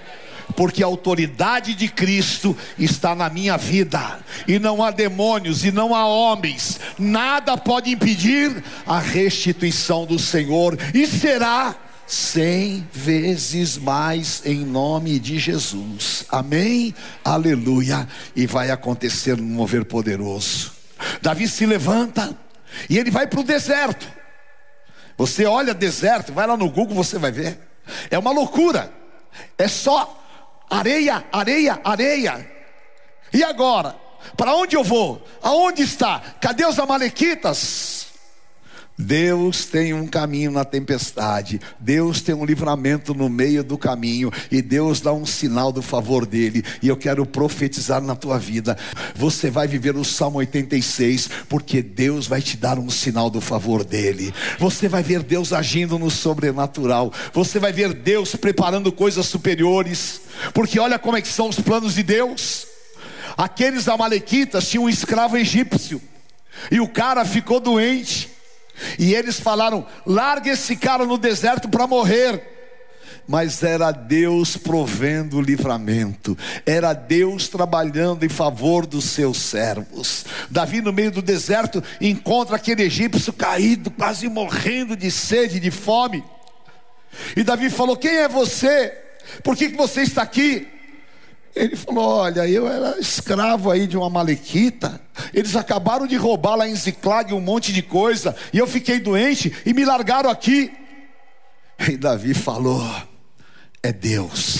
porque 0.51 0.83
a 0.83 0.85
autoridade 0.85 1.73
de 1.73 1.87
Cristo 1.87 2.55
está 2.77 3.15
na 3.15 3.29
minha 3.29 3.57
vida, 3.57 4.19
e 4.47 4.59
não 4.59 4.83
há 4.83 4.91
demônios, 4.91 5.63
e 5.63 5.71
não 5.71 5.95
há 5.95 6.05
homens, 6.05 6.79
nada 6.99 7.57
pode 7.57 7.89
impedir 7.89 8.63
a 8.85 8.99
restituição 8.99 10.05
do 10.05 10.19
Senhor, 10.19 10.77
e 10.93 11.07
será 11.07 11.75
cem 12.05 12.85
vezes 12.91 13.77
mais 13.77 14.41
em 14.45 14.65
nome 14.65 15.17
de 15.19 15.39
Jesus, 15.39 16.25
amém? 16.29 16.93
Aleluia, 17.23 18.07
e 18.35 18.45
vai 18.45 18.69
acontecer 18.69 19.39
um 19.39 19.43
mover 19.43 19.85
poderoso. 19.85 20.73
Davi 21.21 21.47
se 21.47 21.65
levanta, 21.65 22.37
e 22.89 22.97
ele 22.97 23.09
vai 23.09 23.25
para 23.25 23.39
o 23.39 23.43
deserto, 23.43 24.07
você 25.21 25.45
olha 25.45 25.71
deserto, 25.71 26.33
vai 26.33 26.47
lá 26.47 26.57
no 26.57 26.67
Google, 26.67 26.95
você 26.95 27.19
vai 27.19 27.31
ver. 27.31 27.59
É 28.09 28.17
uma 28.17 28.31
loucura. 28.31 28.91
É 29.55 29.67
só 29.67 30.19
areia, 30.67 31.23
areia, 31.31 31.79
areia. 31.83 32.51
E 33.31 33.43
agora? 33.43 33.95
Para 34.35 34.55
onde 34.55 34.75
eu 34.75 34.83
vou? 34.83 35.23
Aonde 35.43 35.83
está? 35.83 36.19
Cadê 36.41 36.65
os 36.65 36.79
amalequitas? 36.79 38.07
Deus 39.01 39.65
tem 39.65 39.93
um 39.93 40.05
caminho 40.05 40.51
na 40.51 40.63
tempestade, 40.63 41.59
Deus 41.79 42.21
tem 42.21 42.35
um 42.35 42.45
livramento 42.45 43.13
no 43.13 43.27
meio 43.29 43.63
do 43.63 43.77
caminho, 43.77 44.31
e 44.51 44.61
Deus 44.61 45.01
dá 45.01 45.11
um 45.11 45.25
sinal 45.25 45.71
do 45.71 45.81
favor 45.81 46.25
dele, 46.25 46.63
e 46.81 46.87
eu 46.87 46.95
quero 46.95 47.25
profetizar 47.25 47.99
na 47.99 48.15
tua 48.15 48.37
vida. 48.37 48.77
Você 49.15 49.49
vai 49.49 49.67
viver 49.67 49.95
o 49.95 50.05
Salmo 50.05 50.37
86, 50.37 51.29
porque 51.49 51.81
Deus 51.81 52.27
vai 52.27 52.41
te 52.41 52.55
dar 52.55 52.77
um 52.77 52.89
sinal 52.89 53.29
do 53.29 53.41
favor 53.41 53.83
dele. 53.83 54.33
Você 54.59 54.87
vai 54.87 55.01
ver 55.01 55.23
Deus 55.23 55.51
agindo 55.51 55.97
no 55.97 56.11
sobrenatural, 56.11 57.11
você 57.33 57.59
vai 57.59 57.73
ver 57.73 57.93
Deus 57.93 58.35
preparando 58.35 58.91
coisas 58.91 59.25
superiores, 59.25 60.21
porque 60.53 60.79
olha 60.79 60.99
como 60.99 61.17
é 61.17 61.21
que 61.21 61.27
são 61.27 61.49
os 61.49 61.59
planos 61.59 61.95
de 61.95 62.03
Deus. 62.03 62.67
Aqueles 63.35 63.87
amalequitas 63.87 64.69
tinham 64.69 64.83
um 64.83 64.89
escravo 64.89 65.37
egípcio, 65.37 65.99
e 66.69 66.79
o 66.79 66.87
cara 66.87 67.25
ficou 67.25 67.59
doente. 67.59 68.40
E 68.97 69.13
eles 69.13 69.39
falaram: 69.39 69.85
larga 70.05 70.51
esse 70.51 70.75
cara 70.75 71.05
no 71.05 71.17
deserto 71.17 71.69
para 71.69 71.87
morrer. 71.87 72.49
Mas 73.27 73.61
era 73.63 73.91
Deus 73.91 74.57
provendo 74.57 75.37
o 75.37 75.41
livramento, 75.41 76.37
era 76.65 76.91
Deus 76.91 77.47
trabalhando 77.47 78.25
em 78.25 78.29
favor 78.29 78.85
dos 78.85 79.05
seus 79.05 79.37
servos. 79.37 80.25
Davi, 80.49 80.81
no 80.81 80.91
meio 80.91 81.11
do 81.11 81.21
deserto, 81.21 81.83
encontra 82.01 82.55
aquele 82.55 82.83
egípcio 82.83 83.31
caído, 83.31 83.91
quase 83.91 84.27
morrendo 84.27 84.97
de 84.97 85.09
sede, 85.11 85.59
de 85.59 85.71
fome. 85.71 86.23
E 87.35 87.43
Davi 87.43 87.69
falou: 87.69 87.95
Quem 87.95 88.11
é 88.11 88.27
você? 88.27 88.91
Por 89.43 89.55
que, 89.55 89.69
que 89.69 89.77
você 89.77 90.01
está 90.01 90.23
aqui? 90.23 90.67
Ele 91.55 91.75
falou: 91.75 92.03
Olha, 92.03 92.47
eu 92.47 92.67
era 92.67 92.99
escravo 92.99 93.69
aí 93.69 93.87
de 93.87 93.97
uma 93.97 94.09
malequita. 94.09 95.01
Eles 95.33 95.55
acabaram 95.55 96.07
de 96.07 96.15
roubar 96.15 96.55
lá 96.55 96.67
em 96.67 96.75
Ziclag 96.75 97.33
um 97.33 97.41
monte 97.41 97.73
de 97.73 97.81
coisa. 97.81 98.35
E 98.53 98.57
eu 98.57 98.67
fiquei 98.67 98.99
doente 98.99 99.53
e 99.65 99.73
me 99.73 99.83
largaram 99.85 100.29
aqui. 100.29 100.71
E 101.87 101.97
Davi 101.97 102.33
falou: 102.33 102.83
É 103.83 103.91
Deus. 103.91 104.59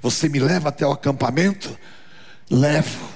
Você 0.00 0.28
me 0.28 0.38
leva 0.38 0.68
até 0.68 0.86
o 0.86 0.92
acampamento? 0.92 1.76
Levo. 2.50 3.08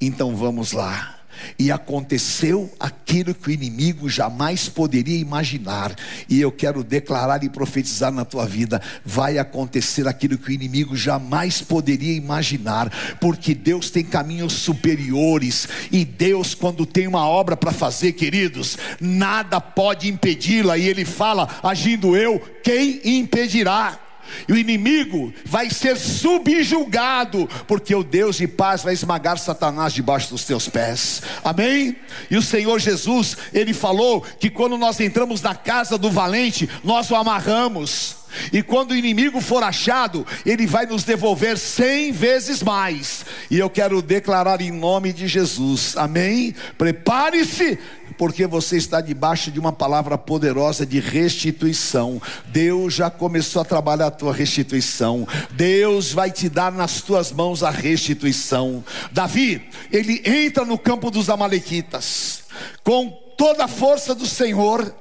Então 0.00 0.34
vamos 0.34 0.72
lá. 0.72 1.19
E 1.58 1.70
aconteceu 1.70 2.72
aquilo 2.78 3.34
que 3.34 3.48
o 3.48 3.52
inimigo 3.52 4.08
jamais 4.08 4.68
poderia 4.68 5.18
imaginar. 5.18 5.94
E 6.28 6.40
eu 6.40 6.50
quero 6.50 6.82
declarar 6.82 7.42
e 7.44 7.48
profetizar 7.48 8.12
na 8.12 8.24
tua 8.24 8.46
vida: 8.46 8.80
vai 9.04 9.38
acontecer 9.38 10.06
aquilo 10.06 10.38
que 10.38 10.50
o 10.50 10.52
inimigo 10.52 10.96
jamais 10.96 11.60
poderia 11.60 12.14
imaginar, 12.14 13.16
porque 13.20 13.54
Deus 13.54 13.90
tem 13.90 14.04
caminhos 14.04 14.52
superiores. 14.52 15.68
E 15.90 16.04
Deus, 16.04 16.54
quando 16.54 16.84
tem 16.86 17.06
uma 17.06 17.26
obra 17.26 17.56
para 17.56 17.72
fazer, 17.72 18.12
queridos, 18.12 18.78
nada 19.00 19.60
pode 19.60 20.08
impedi-la. 20.08 20.76
E 20.76 20.88
Ele 20.88 21.04
fala: 21.04 21.48
agindo 21.62 22.16
eu, 22.16 22.40
quem 22.62 23.00
impedirá? 23.04 24.09
E 24.48 24.52
o 24.52 24.56
inimigo 24.56 25.32
vai 25.44 25.70
ser 25.70 25.96
subjugado, 25.96 27.48
porque 27.66 27.94
o 27.94 28.02
Deus 28.02 28.36
de 28.36 28.46
paz 28.46 28.82
vai 28.82 28.94
esmagar 28.94 29.38
Satanás 29.38 29.92
debaixo 29.92 30.30
dos 30.30 30.44
teus 30.44 30.68
pés. 30.68 31.22
Amém? 31.42 31.96
E 32.30 32.36
o 32.36 32.42
Senhor 32.42 32.78
Jesus, 32.78 33.36
ele 33.52 33.72
falou 33.72 34.22
que 34.38 34.50
quando 34.50 34.76
nós 34.76 35.00
entramos 35.00 35.42
na 35.42 35.54
casa 35.54 35.96
do 35.98 36.10
valente, 36.10 36.68
nós 36.84 37.10
o 37.10 37.14
amarramos. 37.14 38.19
E 38.52 38.62
quando 38.62 38.92
o 38.92 38.96
inimigo 38.96 39.40
for 39.40 39.62
achado, 39.62 40.26
ele 40.44 40.66
vai 40.66 40.86
nos 40.86 41.04
devolver 41.04 41.58
cem 41.58 42.12
vezes 42.12 42.62
mais. 42.62 43.24
E 43.50 43.58
eu 43.58 43.70
quero 43.70 44.02
declarar 44.02 44.60
em 44.60 44.70
nome 44.70 45.12
de 45.12 45.26
Jesus, 45.26 45.96
amém? 45.96 46.54
Prepare-se, 46.76 47.78
porque 48.16 48.46
você 48.46 48.76
está 48.76 49.00
debaixo 49.00 49.50
de 49.50 49.58
uma 49.58 49.72
palavra 49.72 50.18
poderosa 50.18 50.84
de 50.84 51.00
restituição. 51.00 52.20
Deus 52.46 52.94
já 52.94 53.10
começou 53.10 53.62
a 53.62 53.64
trabalhar 53.64 54.08
a 54.08 54.10
tua 54.10 54.32
restituição. 54.32 55.26
Deus 55.52 56.12
vai 56.12 56.30
te 56.30 56.48
dar 56.48 56.72
nas 56.72 57.00
tuas 57.00 57.32
mãos 57.32 57.62
a 57.62 57.70
restituição. 57.70 58.84
Davi, 59.10 59.68
ele 59.90 60.22
entra 60.24 60.64
no 60.64 60.78
campo 60.78 61.10
dos 61.10 61.30
Amalequitas 61.30 62.42
com 62.84 63.08
toda 63.36 63.64
a 63.64 63.68
força 63.68 64.14
do 64.14 64.26
Senhor 64.26 64.94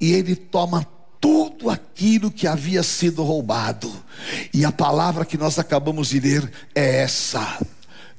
e 0.00 0.12
ele 0.12 0.34
toma 0.34 0.86
tudo 1.26 1.68
aquilo 1.70 2.30
que 2.30 2.46
havia 2.46 2.84
sido 2.84 3.24
roubado. 3.24 3.92
E 4.54 4.64
a 4.64 4.70
palavra 4.70 5.24
que 5.24 5.36
nós 5.36 5.58
acabamos 5.58 6.10
de 6.10 6.20
ler 6.20 6.48
é 6.72 7.02
essa: 7.02 7.58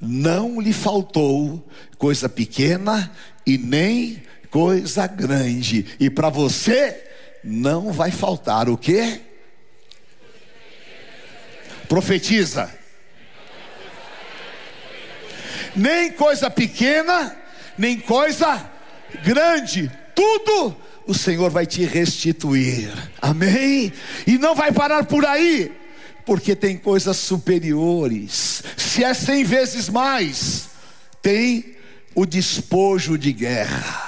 não 0.01 0.59
lhe 0.59 0.73
faltou 0.73 1.65
coisa 1.97 2.27
pequena 2.27 3.09
e 3.45 3.57
nem 3.57 4.21
coisa 4.51 5.07
grande. 5.07 5.85
E 5.97 6.09
para 6.09 6.27
você 6.27 7.01
não 7.45 7.93
vai 7.93 8.11
faltar 8.11 8.67
o 8.67 8.77
que? 8.77 9.21
Profetiza. 11.87 12.69
Nem 15.73 16.11
coisa 16.11 16.49
pequena, 16.49 17.37
nem 17.77 17.97
coisa 18.01 18.69
grande. 19.23 19.89
Tudo 20.13 20.75
o 21.07 21.13
Senhor 21.13 21.49
vai 21.49 21.65
te 21.65 21.83
restituir. 21.85 22.91
Amém? 23.21 23.93
E 24.25 24.37
não 24.37 24.53
vai 24.53 24.71
parar 24.71 25.05
por 25.05 25.25
aí, 25.25 25.71
porque 26.25 26.55
tem 26.55 26.77
coisas 26.77 27.17
superiores. 27.17 28.61
Se 28.75 29.03
é 29.03 29.13
cem 29.13 29.43
vezes 29.43 29.89
mais, 29.89 30.69
tem 31.21 31.77
o 32.13 32.25
despojo 32.25 33.17
de 33.17 33.31
guerra. 33.31 34.06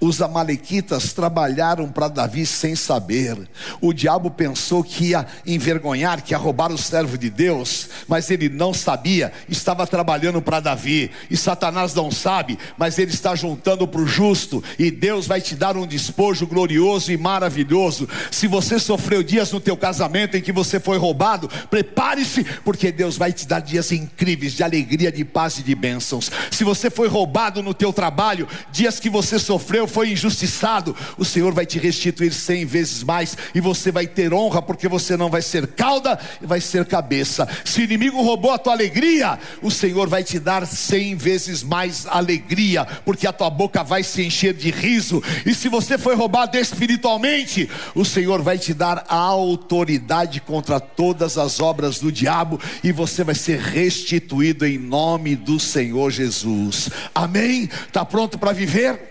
Os 0.00 0.22
amalequitas 0.22 1.12
trabalharam 1.12 1.88
para 1.90 2.08
Davi 2.08 2.46
sem 2.46 2.74
saber. 2.74 3.36
O 3.82 3.92
diabo 3.92 4.30
pensou 4.30 4.82
que 4.82 5.10
ia 5.10 5.26
envergonhar, 5.46 6.22
que 6.22 6.32
ia 6.32 6.38
roubar 6.38 6.72
o 6.72 6.78
servo 6.78 7.18
de 7.18 7.28
Deus, 7.28 7.90
mas 8.08 8.30
ele 8.30 8.48
não 8.48 8.72
sabia, 8.72 9.30
estava 9.46 9.86
trabalhando 9.86 10.40
para 10.40 10.58
Davi. 10.58 11.10
E 11.30 11.36
Satanás 11.36 11.94
não 11.94 12.10
sabe, 12.10 12.58
mas 12.78 12.98
ele 12.98 13.10
está 13.10 13.34
juntando 13.34 13.86
para 13.86 14.00
o 14.00 14.06
justo, 14.06 14.64
e 14.78 14.90
Deus 14.90 15.26
vai 15.26 15.40
te 15.40 15.54
dar 15.54 15.76
um 15.76 15.86
despojo 15.86 16.46
glorioso 16.46 17.12
e 17.12 17.18
maravilhoso. 17.18 18.08
Se 18.30 18.46
você 18.46 18.78
sofreu 18.78 19.22
dias 19.22 19.52
no 19.52 19.60
teu 19.60 19.76
casamento 19.76 20.34
em 20.34 20.40
que 20.40 20.50
você 20.52 20.80
foi 20.80 20.96
roubado, 20.96 21.50
prepare-se, 21.68 22.44
porque 22.64 22.90
Deus 22.90 23.18
vai 23.18 23.34
te 23.34 23.46
dar 23.46 23.60
dias 23.60 23.92
incríveis 23.92 24.54
de 24.54 24.62
alegria, 24.62 25.12
de 25.12 25.26
paz 25.26 25.58
e 25.58 25.62
de 25.62 25.74
bênçãos. 25.74 26.30
Se 26.50 26.64
você 26.64 26.88
foi 26.88 27.06
roubado 27.06 27.62
no 27.62 27.74
teu 27.74 27.92
trabalho, 27.92 28.48
dias 28.72 28.98
que 28.98 29.10
você 29.10 29.38
sofreu, 29.38 29.89
foi 29.90 30.12
injustiçado, 30.12 30.96
o 31.18 31.24
Senhor 31.24 31.52
vai 31.52 31.66
te 31.66 31.78
restituir 31.78 32.32
cem 32.32 32.64
vezes 32.64 33.02
mais 33.02 33.36
e 33.54 33.60
você 33.60 33.92
vai 33.92 34.06
ter 34.06 34.32
honra, 34.32 34.62
porque 34.62 34.88
você 34.88 35.16
não 35.16 35.28
vai 35.28 35.42
ser 35.42 35.66
cauda, 35.66 36.18
vai 36.40 36.60
ser 36.60 36.86
cabeça. 36.86 37.46
Se 37.64 37.80
o 37.80 37.84
inimigo 37.84 38.22
roubou 38.22 38.52
a 38.52 38.58
tua 38.58 38.72
alegria, 38.72 39.38
o 39.60 39.70
Senhor 39.70 40.08
vai 40.08 40.24
te 40.24 40.38
dar 40.38 40.66
cem 40.66 41.14
vezes 41.14 41.62
mais 41.62 42.06
alegria, 42.06 42.86
porque 43.04 43.26
a 43.26 43.32
tua 43.32 43.50
boca 43.50 43.84
vai 43.84 44.02
se 44.02 44.22
encher 44.22 44.54
de 44.54 44.70
riso. 44.70 45.22
E 45.44 45.54
se 45.54 45.68
você 45.68 45.98
foi 45.98 46.14
roubado 46.14 46.56
espiritualmente, 46.56 47.68
o 47.94 48.04
Senhor 48.04 48.40
vai 48.40 48.58
te 48.58 48.72
dar 48.72 49.04
a 49.08 49.16
autoridade 49.16 50.40
contra 50.40 50.78
todas 50.78 51.36
as 51.36 51.60
obras 51.60 51.98
do 51.98 52.12
diabo 52.12 52.60
e 52.84 52.92
você 52.92 53.24
vai 53.24 53.34
ser 53.34 53.58
restituído 53.58 54.64
em 54.64 54.78
nome 54.78 55.34
do 55.34 55.58
Senhor 55.58 56.10
Jesus. 56.10 56.90
Amém? 57.14 57.68
Está 57.86 58.04
pronto 58.04 58.38
para 58.38 58.52
viver? 58.52 59.09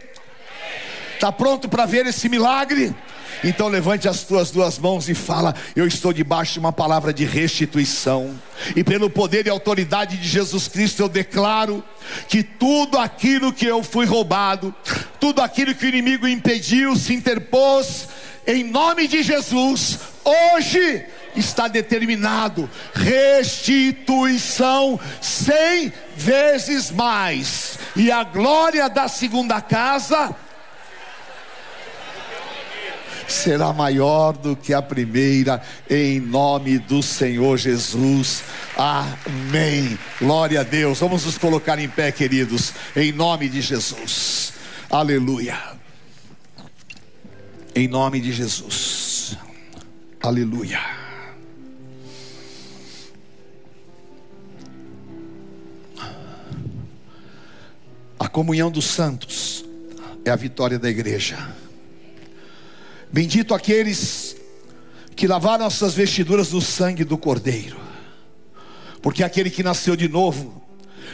Está 1.19 1.33
pronto 1.33 1.67
para 1.67 1.85
ver 1.85 2.05
esse 2.05 2.29
milagre? 2.29 2.95
Então 3.43 3.67
levante 3.67 4.07
as 4.07 4.23
tuas 4.23 4.51
duas 4.51 4.79
mãos 4.79 5.09
e 5.09 5.13
fala: 5.13 5.53
Eu 5.75 5.85
estou 5.85 6.13
debaixo 6.13 6.53
de 6.53 6.59
uma 6.59 6.71
palavra 6.71 7.11
de 7.11 7.25
restituição. 7.25 8.39
E 8.73 8.85
pelo 8.85 9.09
poder 9.09 9.45
e 9.45 9.49
autoridade 9.49 10.15
de 10.15 10.25
Jesus 10.25 10.69
Cristo 10.69 11.01
eu 11.01 11.09
declaro 11.09 11.83
que 12.29 12.41
tudo 12.41 12.97
aquilo 12.97 13.51
que 13.51 13.65
eu 13.65 13.83
fui 13.83 14.05
roubado, 14.05 14.73
tudo 15.19 15.41
aquilo 15.41 15.75
que 15.75 15.85
o 15.85 15.89
inimigo 15.89 16.25
impediu, 16.25 16.95
se 16.95 17.13
interpôs, 17.13 18.07
em 18.47 18.63
nome 18.63 19.05
de 19.05 19.21
Jesus, 19.21 19.99
hoje 20.23 21.03
está 21.35 21.67
determinado 21.67 22.69
restituição 22.93 24.47
cem 25.19 25.91
vezes 26.15 26.89
mais. 26.89 27.77
E 27.93 28.09
a 28.09 28.23
glória 28.23 28.87
da 28.87 29.09
segunda 29.09 29.59
casa 29.59 30.33
será 33.27 33.73
maior 33.73 34.33
do 34.33 34.55
que 34.55 34.73
a 34.73 34.81
primeira, 34.81 35.61
em 35.89 36.19
nome 36.19 36.79
do 36.79 37.01
Senhor 37.03 37.57
Jesus. 37.57 38.43
Amém. 38.77 39.97
Glória 40.19 40.61
a 40.61 40.63
Deus. 40.63 40.99
Vamos 40.99 41.25
nos 41.25 41.37
colocar 41.37 41.79
em 41.79 41.89
pé, 41.89 42.11
queridos, 42.11 42.73
em 42.95 43.11
nome 43.11 43.49
de 43.49 43.61
Jesus. 43.61 44.53
Aleluia. 44.89 45.57
Em 47.75 47.87
nome 47.87 48.19
de 48.19 48.31
Jesus. 48.31 49.37
Aleluia. 50.21 50.79
A 58.19 58.27
comunhão 58.27 58.69
dos 58.69 58.85
santos 58.85 59.65
é 60.25 60.29
a 60.29 60.35
vitória 60.35 60.77
da 60.77 60.89
igreja. 60.89 61.37
Bendito 63.11 63.55
aqueles 63.55 64.35
que 65.15 65.27
lavaram 65.27 65.65
as 65.65 65.73
suas 65.73 65.93
vestiduras 65.93 66.51
no 66.51 66.61
sangue 66.61 67.03
do 67.03 67.17
Cordeiro, 67.17 67.77
porque 69.01 69.23
aquele 69.23 69.49
que 69.49 69.63
nasceu 69.63 69.95
de 69.95 70.07
novo 70.07 70.61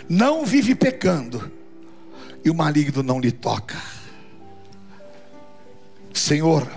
não 0.09 0.45
vive 0.45 0.75
pecando, 0.75 1.51
e 2.43 2.49
o 2.49 2.53
maligno 2.53 3.01
não 3.01 3.19
lhe 3.19 3.31
toca. 3.31 3.81
Senhor, 6.13 6.69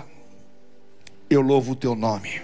eu 1.28 1.42
louvo 1.42 1.72
o 1.72 1.76
teu 1.76 1.94
nome. 1.94 2.40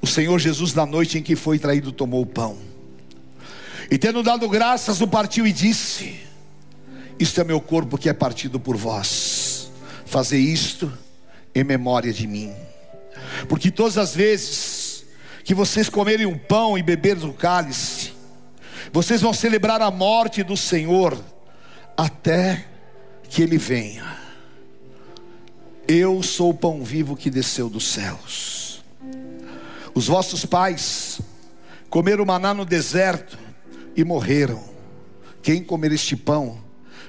O 0.00 0.06
Senhor 0.06 0.38
Jesus, 0.38 0.74
na 0.74 0.84
noite 0.84 1.18
em 1.18 1.22
que 1.22 1.36
foi 1.36 1.58
traído, 1.58 1.92
tomou 1.92 2.22
o 2.22 2.26
pão, 2.26 2.58
e 3.90 3.96
tendo 3.96 4.22
dado 4.22 4.48
graças, 4.48 5.00
o 5.00 5.06
partiu 5.06 5.46
e 5.46 5.52
disse: 5.52 6.20
Isto 7.18 7.40
é 7.40 7.44
meu 7.44 7.60
corpo 7.60 7.96
que 7.96 8.08
é 8.08 8.12
partido 8.12 8.58
por 8.58 8.76
vós, 8.76 9.70
fazer 10.04 10.38
isto 10.38 10.92
em 11.54 11.64
memória 11.64 12.12
de 12.12 12.26
mim. 12.26 12.54
Porque 13.48 13.70
todas 13.70 13.98
as 13.98 14.14
vezes 14.14 15.04
que 15.44 15.54
vocês 15.54 15.88
comerem 15.88 16.26
um 16.26 16.38
pão 16.38 16.78
e 16.78 16.82
beberem 16.82 17.22
do 17.22 17.32
cálice, 17.32 18.12
vocês 18.92 19.20
vão 19.20 19.32
celebrar 19.32 19.80
a 19.80 19.90
morte 19.90 20.42
do 20.42 20.56
Senhor 20.56 21.18
até 21.96 22.66
que 23.28 23.42
Ele 23.42 23.58
venha. 23.58 24.22
Eu 25.86 26.22
sou 26.22 26.50
o 26.50 26.54
pão 26.54 26.82
vivo 26.82 27.16
que 27.16 27.30
desceu 27.30 27.68
dos 27.68 27.86
céus. 27.86 28.82
Os 29.94 30.06
vossos 30.06 30.44
pais 30.46 31.20
comeram 31.90 32.24
maná 32.24 32.54
no 32.54 32.64
deserto 32.64 33.38
e 33.96 34.04
morreram. 34.04 34.62
Quem 35.42 35.62
comer 35.62 35.92
este 35.92 36.16
pão 36.16 36.62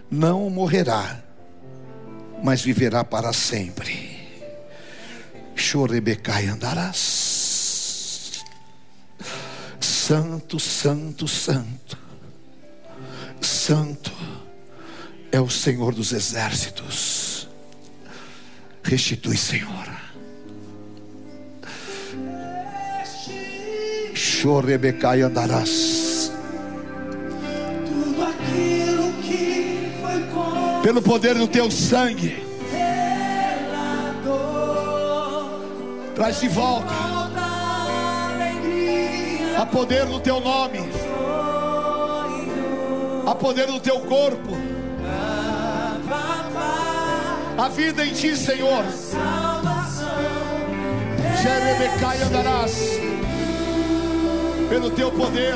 não 0.10 0.50
morrerá, 0.50 1.24
mas 2.44 2.62
viverá 2.62 3.04
para 3.04 3.32
sempre. 3.32 4.13
Chorebecai 5.56 6.48
andarás. 6.48 8.44
Santo, 9.80 10.60
santo, 10.60 11.28
santo. 11.28 11.98
Santo 13.40 14.12
é 15.32 15.40
o 15.40 15.50
Senhor 15.50 15.96
dos 15.96 16.12
exércitos. 16.12 17.48
Restitui, 18.84 19.38
Senhor. 19.38 19.90
Chorebecai 24.14 25.22
andarás. 25.22 26.32
Tudo 27.88 28.24
aquilo 28.24 29.14
que 29.22 29.90
foi 30.02 30.82
Pelo 30.84 31.02
poder 31.02 31.36
do 31.36 31.48
teu 31.48 31.72
sangue. 31.72 32.43
Traz 36.16 36.40
de 36.40 36.48
volta 36.48 36.94
a 39.60 39.66
poder 39.66 40.06
do 40.06 40.20
teu 40.20 40.40
nome, 40.40 40.80
a 43.26 43.34
poder 43.34 43.66
do 43.68 43.80
teu 43.80 44.00
corpo, 44.02 44.58
a 47.58 47.70
vida 47.70 48.06
em 48.06 48.14
ti, 48.14 48.36
Senhor. 48.36 48.84
Jerebecai 51.42 52.22
andarás 52.22 52.74
pelo 54.70 54.92
teu 54.92 55.12
poder. 55.12 55.56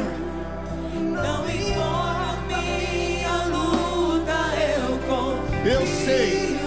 não 0.94 1.46
minha 1.46 3.44
luta, 3.46 4.38
eu 4.80 5.00
confio 5.08 5.88
sei, 6.06 6.58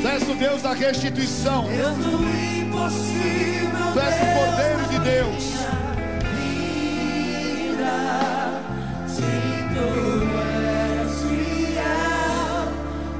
tu 0.00 0.08
és 0.08 0.22
o 0.28 0.34
Deus 0.34 0.62
da 0.62 0.72
restituição, 0.72 1.64
Deus 1.64 1.96
do 1.96 2.41
tu 3.92 4.00
és 4.00 4.14
o 4.16 4.26
Cordeiro 4.34 4.88
de 4.88 4.98
Deus. 5.00 5.52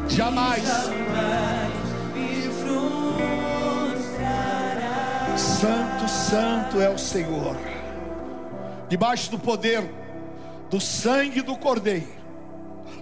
Jamais. 0.09 0.63
Santo, 5.37 6.09
Santo 6.09 6.81
é 6.81 6.89
o 6.89 6.99
Senhor, 6.99 7.57
debaixo 8.89 9.31
do 9.31 9.39
poder 9.39 9.83
do 10.73 10.81
sangue 10.81 11.43
do 11.43 11.55
Cordeiro, 11.55 12.09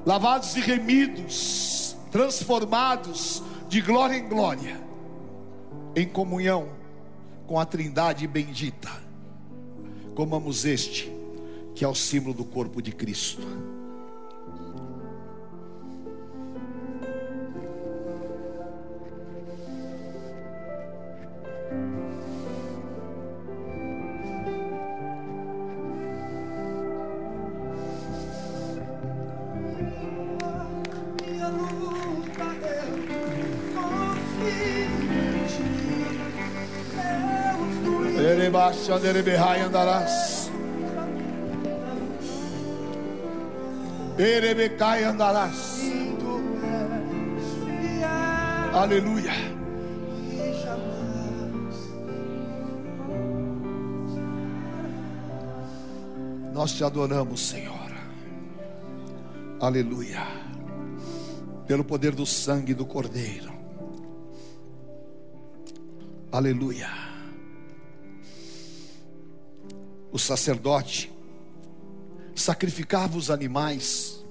lavados 0.05 0.57
e 0.57 0.61
remidos, 0.61 1.97
transformados 2.11 3.41
de 3.69 3.81
glória 3.81 4.17
em 4.17 4.29
glória, 4.29 4.77
em 5.95 6.07
comunhão 6.07 6.69
com 7.47 7.59
a 7.59 7.65
Trindade 7.65 8.27
bendita. 8.27 8.91
Comamos 10.15 10.65
este, 10.65 11.11
que 11.75 11.85
é 11.85 11.89
o 11.89 11.95
símbolo 11.95 12.35
do 12.35 12.45
corpo 12.45 12.81
de 12.81 12.93
Cristo. 12.93 13.47
Erebaixa, 38.91 38.95
Anderebehai 38.95 39.61
andarás. 39.61 40.51
Erebecai 44.19 45.05
andarás. 45.05 45.81
Aleluia. 48.73 49.33
Nós 56.53 56.73
te 56.73 56.85
adoramos, 56.85 57.41
Senhor. 57.41 57.91
Aleluia. 59.61 60.27
Pelo 61.67 61.85
poder 61.85 62.15
do 62.15 62.27
sangue 62.27 62.75
do 62.75 62.85
Cordeiro. 62.85 63.53
Aleluia. 66.33 67.00
O 70.13 70.19
sacerdote 70.19 71.13
sacrificava 72.35 73.17
os 73.17 73.31
animais, 73.31 74.25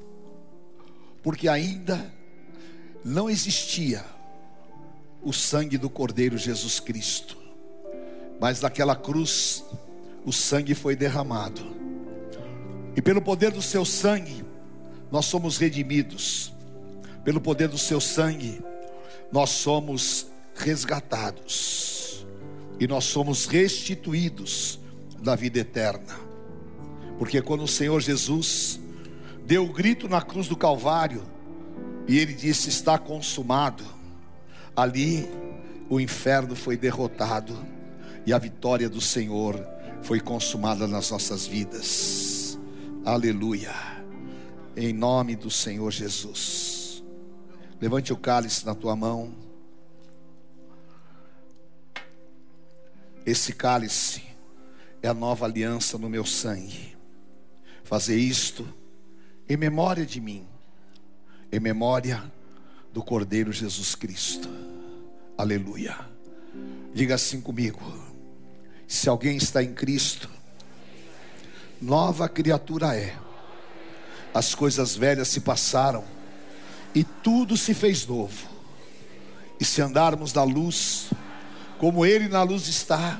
porque 1.23 1.47
ainda 1.47 2.13
não 3.03 3.29
existia 3.29 4.03
o 5.21 5.31
sangue 5.31 5.77
do 5.77 5.89
Cordeiro 5.89 6.37
Jesus 6.37 6.79
Cristo, 6.79 7.37
mas 8.39 8.61
naquela 8.61 8.95
cruz 8.95 9.63
o 10.25 10.33
sangue 10.33 10.73
foi 10.73 10.95
derramado, 10.95 11.61
e 12.95 13.01
pelo 13.01 13.21
poder 13.21 13.51
do 13.51 13.61
seu 13.61 13.85
sangue 13.85 14.43
nós 15.11 15.25
somos 15.25 15.57
redimidos, 15.57 16.53
pelo 17.23 17.39
poder 17.39 17.67
do 17.67 17.77
seu 17.77 18.01
sangue 18.01 18.61
nós 19.31 19.49
somos 19.49 20.27
resgatados, 20.55 22.25
e 22.79 22.87
nós 22.87 23.05
somos 23.05 23.45
restituídos 23.45 24.78
da 25.21 25.35
vida 25.35 25.59
eterna, 25.59 26.15
porque 27.17 27.41
quando 27.41 27.63
o 27.63 27.67
Senhor 27.67 27.99
Jesus 27.99 28.79
deu 29.45 29.65
o 29.65 29.73
grito 29.73 30.07
na 30.07 30.21
cruz 30.21 30.47
do 30.47 30.55
Calvário, 30.55 31.23
e 32.07 32.17
ele 32.17 32.33
disse: 32.33 32.69
Está 32.69 32.97
consumado. 32.97 33.83
Ali 34.75 35.29
o 35.89 35.99
inferno 35.99 36.55
foi 36.55 36.77
derrotado 36.77 37.55
e 38.25 38.33
a 38.33 38.37
vitória 38.37 38.89
do 38.89 39.01
Senhor 39.01 39.59
foi 40.01 40.19
consumada 40.19 40.87
nas 40.87 41.11
nossas 41.11 41.45
vidas. 41.45 42.57
Aleluia. 43.05 43.73
Em 44.75 44.93
nome 44.93 45.35
do 45.35 45.51
Senhor 45.51 45.91
Jesus. 45.91 47.03
Levante 47.81 48.13
o 48.13 48.17
cálice 48.17 48.65
na 48.65 48.75
tua 48.75 48.95
mão. 48.95 49.33
Esse 53.25 53.53
cálice 53.53 54.23
é 55.01 55.07
a 55.07 55.13
nova 55.13 55.45
aliança 55.45 55.97
no 55.97 56.09
meu 56.09 56.25
sangue. 56.25 56.97
Fazer 57.83 58.17
isto 58.17 58.67
em 59.47 59.57
memória 59.57 60.05
de 60.05 60.19
mim 60.21 60.45
em 61.51 61.59
memória 61.59 62.23
do 62.93 63.03
Cordeiro 63.03 63.51
Jesus 63.51 63.95
Cristo. 63.95 64.49
Aleluia. 65.37 65.97
Diga 66.93 67.15
assim 67.15 67.41
comigo: 67.41 67.81
se 68.87 69.09
alguém 69.09 69.37
está 69.37 69.63
em 69.63 69.73
Cristo, 69.73 70.29
nova 71.81 72.27
criatura 72.29 72.95
é. 72.95 73.15
As 74.31 74.53
coisas 74.53 74.95
velhas 74.95 75.27
se 75.27 75.39
passaram 75.39 76.03
e 76.93 77.03
tudo 77.03 77.57
se 77.57 77.73
fez 77.73 78.05
novo. 78.05 78.47
E 79.59 79.65
se 79.65 79.81
andarmos 79.81 80.33
na 80.33 80.43
luz, 80.43 81.09
como 81.79 82.05
Ele 82.05 82.27
na 82.27 82.43
luz 82.43 82.67
está, 82.67 83.19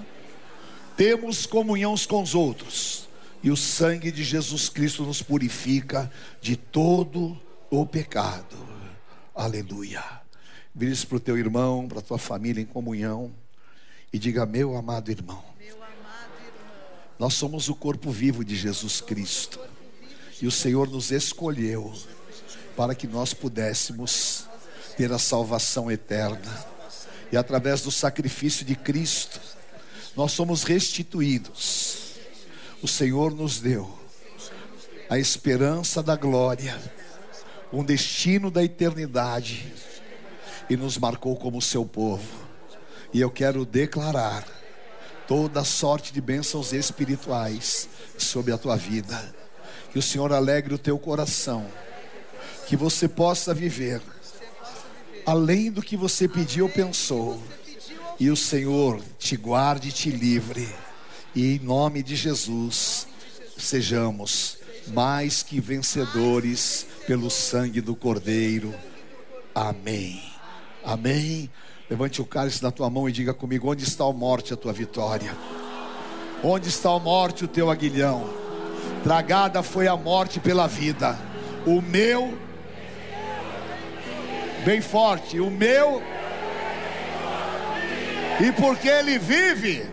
temos 0.99 1.45
comunhão 1.45 1.95
com 2.09 2.21
os 2.21 2.35
outros, 2.35 3.07
e 3.41 3.49
o 3.49 3.55
sangue 3.55 4.11
de 4.11 4.21
Jesus 4.21 4.67
Cristo 4.67 5.03
nos 5.03 5.21
purifica 5.21 6.11
de 6.41 6.57
todo 6.57 7.39
o 7.69 7.85
pecado. 7.85 8.57
Aleluia. 9.33 10.03
Vire 10.75 10.93
para 11.05 11.15
o 11.15 11.19
teu 11.21 11.37
irmão, 11.37 11.87
para 11.87 11.99
a 11.99 12.01
tua 12.01 12.17
família 12.17 12.61
em 12.61 12.65
comunhão 12.65 13.31
e 14.11 14.19
diga: 14.19 14.45
Meu 14.45 14.75
amado 14.75 15.09
irmão, 15.09 15.41
nós 17.17 17.33
somos 17.33 17.69
o 17.69 17.75
corpo 17.75 18.11
vivo 18.11 18.43
de 18.43 18.57
Jesus 18.57 18.99
Cristo 18.99 19.57
e 20.41 20.47
o 20.47 20.51
Senhor 20.51 20.89
nos 20.89 21.11
escolheu 21.11 21.93
para 22.75 22.93
que 22.93 23.07
nós 23.07 23.33
pudéssemos 23.33 24.49
ter 24.97 25.13
a 25.13 25.17
salvação 25.17 25.89
eterna 25.89 26.67
e 27.31 27.37
através 27.37 27.81
do 27.83 27.89
sacrifício 27.89 28.65
de 28.65 28.75
Cristo 28.75 29.58
nós 30.19 30.33
somos 30.33 30.63
restituídos. 30.63 32.17
O 32.81 32.89
Senhor 32.89 33.33
nos 33.33 33.61
deu 33.61 33.89
a 35.09 35.17
esperança 35.17 36.03
da 36.03 36.17
glória 36.17 36.77
um 37.71 37.85
destino 37.85 38.51
da 38.51 38.61
eternidade 38.61 39.73
e 40.69 40.75
nos 40.75 40.97
marcou 40.97 41.37
como 41.37 41.61
seu 41.61 41.85
povo. 41.85 42.27
E 43.13 43.21
eu 43.21 43.31
quero 43.31 43.65
declarar 43.65 44.45
toda 45.25 45.63
sorte 45.63 46.11
de 46.11 46.19
bênçãos 46.19 46.73
espirituais 46.73 47.87
sobre 48.17 48.51
a 48.51 48.57
tua 48.57 48.75
vida. 48.75 49.33
Que 49.93 49.99
o 49.99 50.01
Senhor 50.01 50.33
alegre 50.33 50.73
o 50.73 50.77
teu 50.77 50.99
coração, 50.99 51.65
que 52.67 52.75
você 52.75 53.07
possa 53.07 53.53
viver 53.53 54.01
além 55.25 55.71
do 55.71 55.81
que 55.81 55.95
você 55.95 56.27
pediu 56.27 56.65
ou 56.65 56.71
pensou. 56.71 57.41
E 58.19 58.29
o 58.29 58.35
Senhor 58.35 59.01
te 59.17 59.37
guarde 59.37 59.89
e 59.89 59.91
te 59.91 60.09
livre. 60.09 60.67
E 61.33 61.55
em 61.55 61.59
nome 61.59 62.03
de 62.03 62.15
Jesus, 62.15 63.07
sejamos 63.57 64.57
mais 64.87 65.41
que 65.41 65.61
vencedores 65.61 66.85
pelo 67.07 67.29
sangue 67.29 67.79
do 67.79 67.95
Cordeiro. 67.95 68.73
Amém. 69.55 70.21
Amém. 70.83 71.49
Levante 71.89 72.21
o 72.21 72.25
cálice 72.25 72.61
na 72.61 72.71
tua 72.71 72.89
mão 72.89 73.07
e 73.07 73.11
diga 73.11 73.33
comigo: 73.33 73.71
onde 73.71 73.83
está 73.83 74.03
a 74.03 74.13
morte, 74.13 74.53
a 74.53 74.57
tua 74.57 74.73
vitória? 74.73 75.35
Onde 76.43 76.69
está 76.69 76.91
a 76.91 76.99
morte, 76.99 77.45
o 77.45 77.47
teu 77.47 77.69
aguilhão? 77.69 78.29
Tragada 79.03 79.63
foi 79.63 79.87
a 79.87 79.95
morte 79.95 80.39
pela 80.39 80.67
vida. 80.67 81.17
O 81.65 81.81
meu, 81.81 82.37
bem 84.65 84.81
forte, 84.81 85.39
o 85.39 85.49
meu, 85.49 86.01
e 88.39 88.51
porque 88.53 88.87
ele 88.87 89.19
vive, 89.19 89.85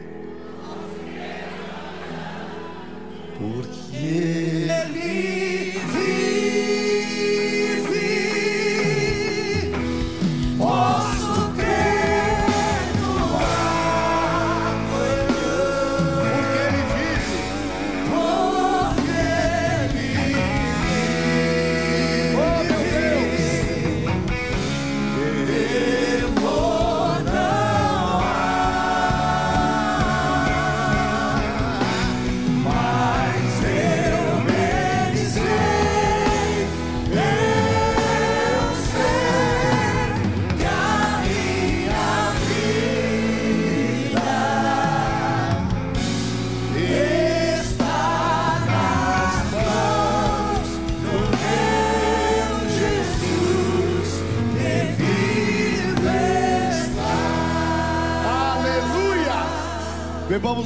porque 3.39 3.97
Ele 3.97 4.93
vive. 4.93 5.66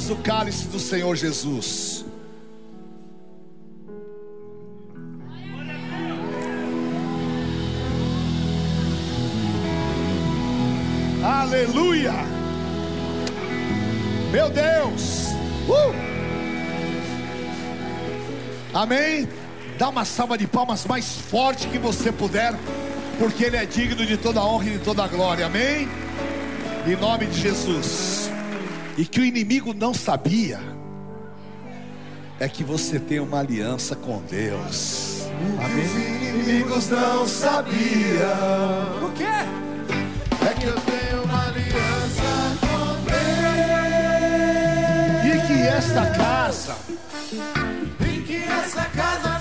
Bebamos 0.01 0.09
o 0.09 0.15
cálice 0.17 0.67
do 0.67 0.79
Senhor 0.79 1.15
Jesus. 1.15 2.05
Aleluia. 11.23 12.13
Meu 14.31 14.49
Deus. 14.49 15.27
Uh! 15.67 15.93
Amém. 18.73 19.27
Dá 19.77 19.89
uma 19.89 20.05
salva 20.05 20.37
de 20.37 20.47
palmas 20.47 20.85
mais 20.85 21.17
forte 21.17 21.67
que 21.67 21.77
você 21.77 22.11
puder, 22.11 22.53
porque 23.19 23.43
Ele 23.45 23.57
é 23.57 23.65
digno 23.65 24.05
de 24.05 24.17
toda 24.17 24.43
honra 24.43 24.65
e 24.65 24.69
de 24.71 24.79
toda 24.79 25.07
glória. 25.07 25.45
Amém. 25.45 25.87
Em 26.87 26.95
nome 26.95 27.27
de 27.27 27.39
Jesus. 27.39 28.20
E 28.97 29.05
que 29.05 29.19
o 29.19 29.25
inimigo 29.25 29.73
não 29.73 29.93
sabia 29.93 30.59
é 32.39 32.49
que 32.49 32.63
você 32.63 32.99
tem 32.99 33.19
uma 33.19 33.39
aliança 33.39 33.95
com 33.95 34.19
Deus. 34.23 35.27
Amém. 35.63 35.85
Os 35.85 35.91
inimigos 35.95 36.89
não 36.89 37.27
sabiam. 37.27 37.75
O 39.03 39.11
quê? 39.11 39.23
É 39.23 40.53
que 40.59 40.65
eu 40.65 40.73
tenho 40.73 41.23
uma 41.23 41.47
aliança 41.47 42.57
com 42.61 42.95
Deus. 43.05 43.21
E 45.23 45.47
que 45.47 45.61
esta 45.61 46.05
casa 46.09 46.75
E 47.99 48.21
que 48.21 48.37
essa 48.37 48.85
casa 48.85 49.40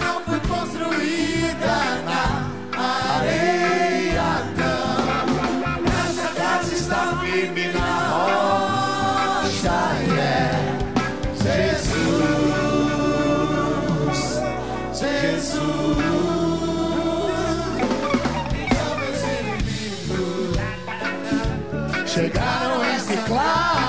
chegaram 22.21 22.85
em 22.85 22.99
Ciclade 22.99 23.80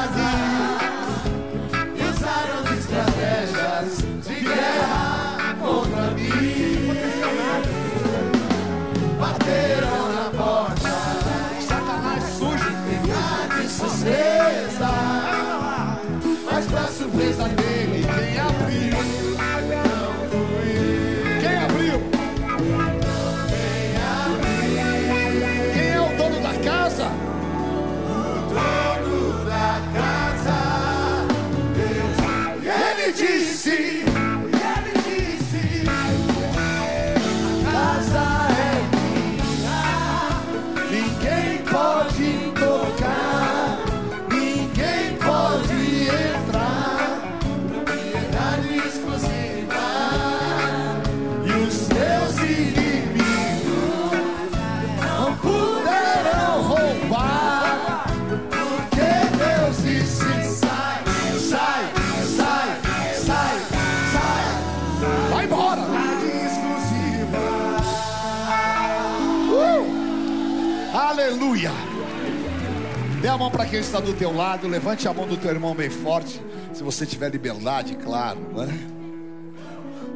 a 73.32 73.38
mão 73.38 73.50
para 73.50 73.66
quem 73.66 73.80
está 73.80 74.00
do 74.02 74.14
teu 74.14 74.36
lado. 74.36 74.68
Levante 74.68 75.08
a 75.08 75.14
mão 75.14 75.26
do 75.26 75.38
teu 75.38 75.52
irmão 75.52 75.74
bem 75.74 75.90
forte. 75.90 76.42
Se 76.74 76.84
você 76.84 77.06
tiver 77.06 77.30
liberdade, 77.30 77.96
claro. 77.96 78.40
Né? 78.54 78.68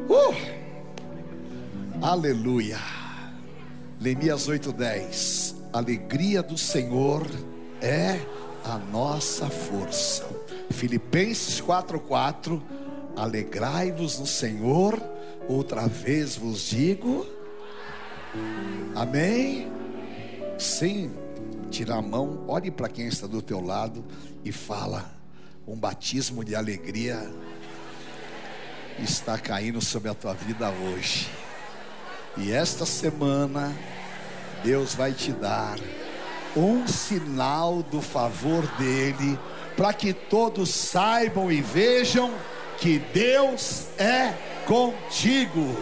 Uh! 0.08 0.34
Aleluia. 2.02 2.78
Neemias 3.98 4.46
8:10. 4.46 5.54
Alegria 5.72 6.42
do 6.42 6.58
Senhor 6.58 7.26
é 7.80 8.20
a 8.62 8.76
nossa 8.76 9.46
força. 9.48 10.26
Filipenses 10.70 11.58
4:4. 11.58 12.62
Alegrai-vos 13.16 14.18
no 14.18 14.26
Senhor. 14.26 15.02
Outra 15.48 15.86
vez 15.86 16.36
vos 16.36 16.68
digo. 16.68 17.26
Amém. 18.94 19.72
Sem 20.58 21.10
tirar 21.70 21.98
a 21.98 22.02
mão, 22.02 22.44
olhe 22.48 22.70
para 22.70 22.88
quem 22.88 23.06
está 23.06 23.26
do 23.26 23.42
teu 23.42 23.60
lado 23.60 24.04
e 24.44 24.52
fala: 24.52 25.10
um 25.66 25.76
batismo 25.76 26.44
de 26.44 26.54
alegria 26.54 27.30
está 28.98 29.38
caindo 29.38 29.80
sobre 29.80 30.08
a 30.10 30.14
tua 30.14 30.34
vida 30.34 30.70
hoje. 30.70 31.28
E 32.36 32.52
esta 32.52 32.84
semana 32.86 33.74
Deus 34.62 34.94
vai 34.94 35.12
te 35.12 35.32
dar 35.32 35.78
um 36.56 36.86
sinal 36.86 37.82
do 37.82 38.00
favor 38.00 38.66
dele, 38.78 39.38
para 39.76 39.92
que 39.92 40.12
todos 40.12 40.70
saibam 40.70 41.52
e 41.52 41.60
vejam 41.60 42.32
que 42.78 42.98
Deus 42.98 43.86
é 43.98 44.34
contigo. 44.64 45.76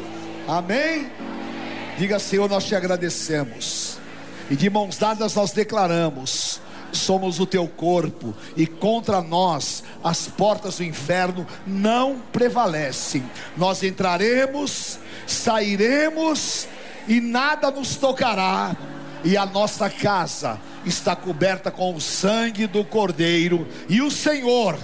Amém? 0.49 1.11
Diga, 1.97 2.18
Senhor, 2.18 2.49
nós 2.49 2.64
te 2.64 2.75
agradecemos. 2.75 3.99
E 4.50 4.57
de 4.57 4.68
mãos 4.68 4.98
dadas 4.98 5.35
nós 5.35 5.52
declaramos: 5.52 6.61
somos 6.92 7.40
o 7.40 7.46
teu 7.46 7.66
corpo, 7.66 8.35
e 8.57 8.66
contra 8.66 9.20
nós 9.20 9.83
as 10.02 10.26
portas 10.26 10.76
do 10.76 10.85
inferno 10.85 11.46
não 11.66 12.18
prevalecem. 12.33 13.24
Nós 13.57 13.83
entraremos, 13.83 14.98
sairemos, 15.26 16.68
e 17.09 17.20
nada 17.20 17.70
nos 17.70 17.96
tocará, 17.96 18.76
e 19.24 19.37
a 19.37 19.46
nossa 19.46 19.88
casa 19.88 20.61
está 20.85 21.16
coberta 21.16 21.70
com 21.70 21.94
o 21.94 22.00
sangue 22.00 22.66
do 22.66 22.85
Cordeiro, 22.85 23.66
e 23.88 24.00
o 24.00 24.11
Senhor 24.11 24.78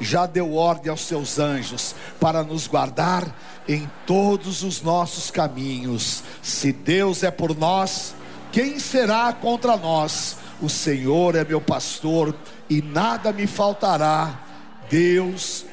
já 0.00 0.26
deu 0.26 0.54
ordem 0.54 0.90
aos 0.90 1.02
seus 1.02 1.38
anjos 1.38 1.94
para 2.18 2.42
nos 2.42 2.66
guardar 2.66 3.38
em 3.68 3.88
todos 4.04 4.64
os 4.64 4.82
nossos 4.82 5.30
caminhos. 5.30 6.24
Se 6.42 6.72
Deus 6.72 7.22
é 7.22 7.30
por 7.30 7.56
nós, 7.56 8.14
quem 8.52 8.78
será 8.78 9.32
contra 9.32 9.76
nós? 9.76 10.36
O 10.60 10.68
Senhor 10.68 11.34
é 11.34 11.44
meu 11.44 11.60
pastor 11.60 12.34
e 12.70 12.80
nada 12.80 13.32
me 13.32 13.46
faltará. 13.46 14.40
Deus 14.88 15.64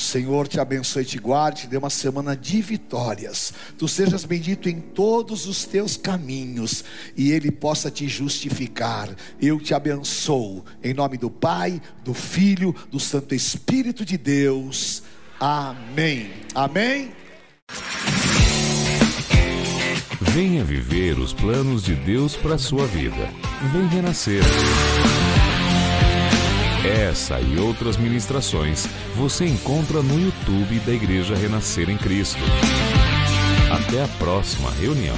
o 0.00 0.02
Senhor 0.02 0.48
te 0.48 0.58
abençoe 0.58 1.04
te 1.04 1.18
guarde, 1.18 1.60
te 1.60 1.66
dê 1.66 1.76
uma 1.76 1.90
semana 1.90 2.34
de 2.34 2.62
vitórias. 2.62 3.52
Tu 3.76 3.86
sejas 3.86 4.24
bendito 4.24 4.66
em 4.66 4.80
todos 4.80 5.46
os 5.46 5.66
teus 5.66 5.94
caminhos 5.94 6.82
e 7.14 7.30
Ele 7.32 7.50
possa 7.50 7.90
te 7.90 8.08
justificar. 8.08 9.14
Eu 9.38 9.60
te 9.60 9.74
abençoo 9.74 10.64
em 10.82 10.94
nome 10.94 11.18
do 11.18 11.28
Pai, 11.28 11.82
do 12.02 12.14
Filho, 12.14 12.74
do 12.90 12.98
Santo 12.98 13.34
Espírito 13.34 14.02
de 14.02 14.16
Deus. 14.16 15.02
Amém. 15.38 16.30
Amém. 16.54 17.12
Venha 20.32 20.62
viver 20.62 21.18
os 21.18 21.32
planos 21.32 21.82
de 21.82 21.92
Deus 21.92 22.36
para 22.36 22.56
sua 22.56 22.86
vida. 22.86 23.28
Vem 23.72 23.88
renascer. 23.88 24.42
Essa 26.84 27.40
e 27.40 27.58
outras 27.58 27.96
ministrações 27.96 28.86
você 29.16 29.44
encontra 29.44 30.00
no 30.00 30.20
YouTube 30.20 30.78
da 30.86 30.92
Igreja 30.92 31.34
Renascer 31.34 31.90
em 31.90 31.98
Cristo. 31.98 32.40
Até 33.72 34.04
a 34.04 34.08
próxima 34.18 34.70
reunião. 34.70 35.16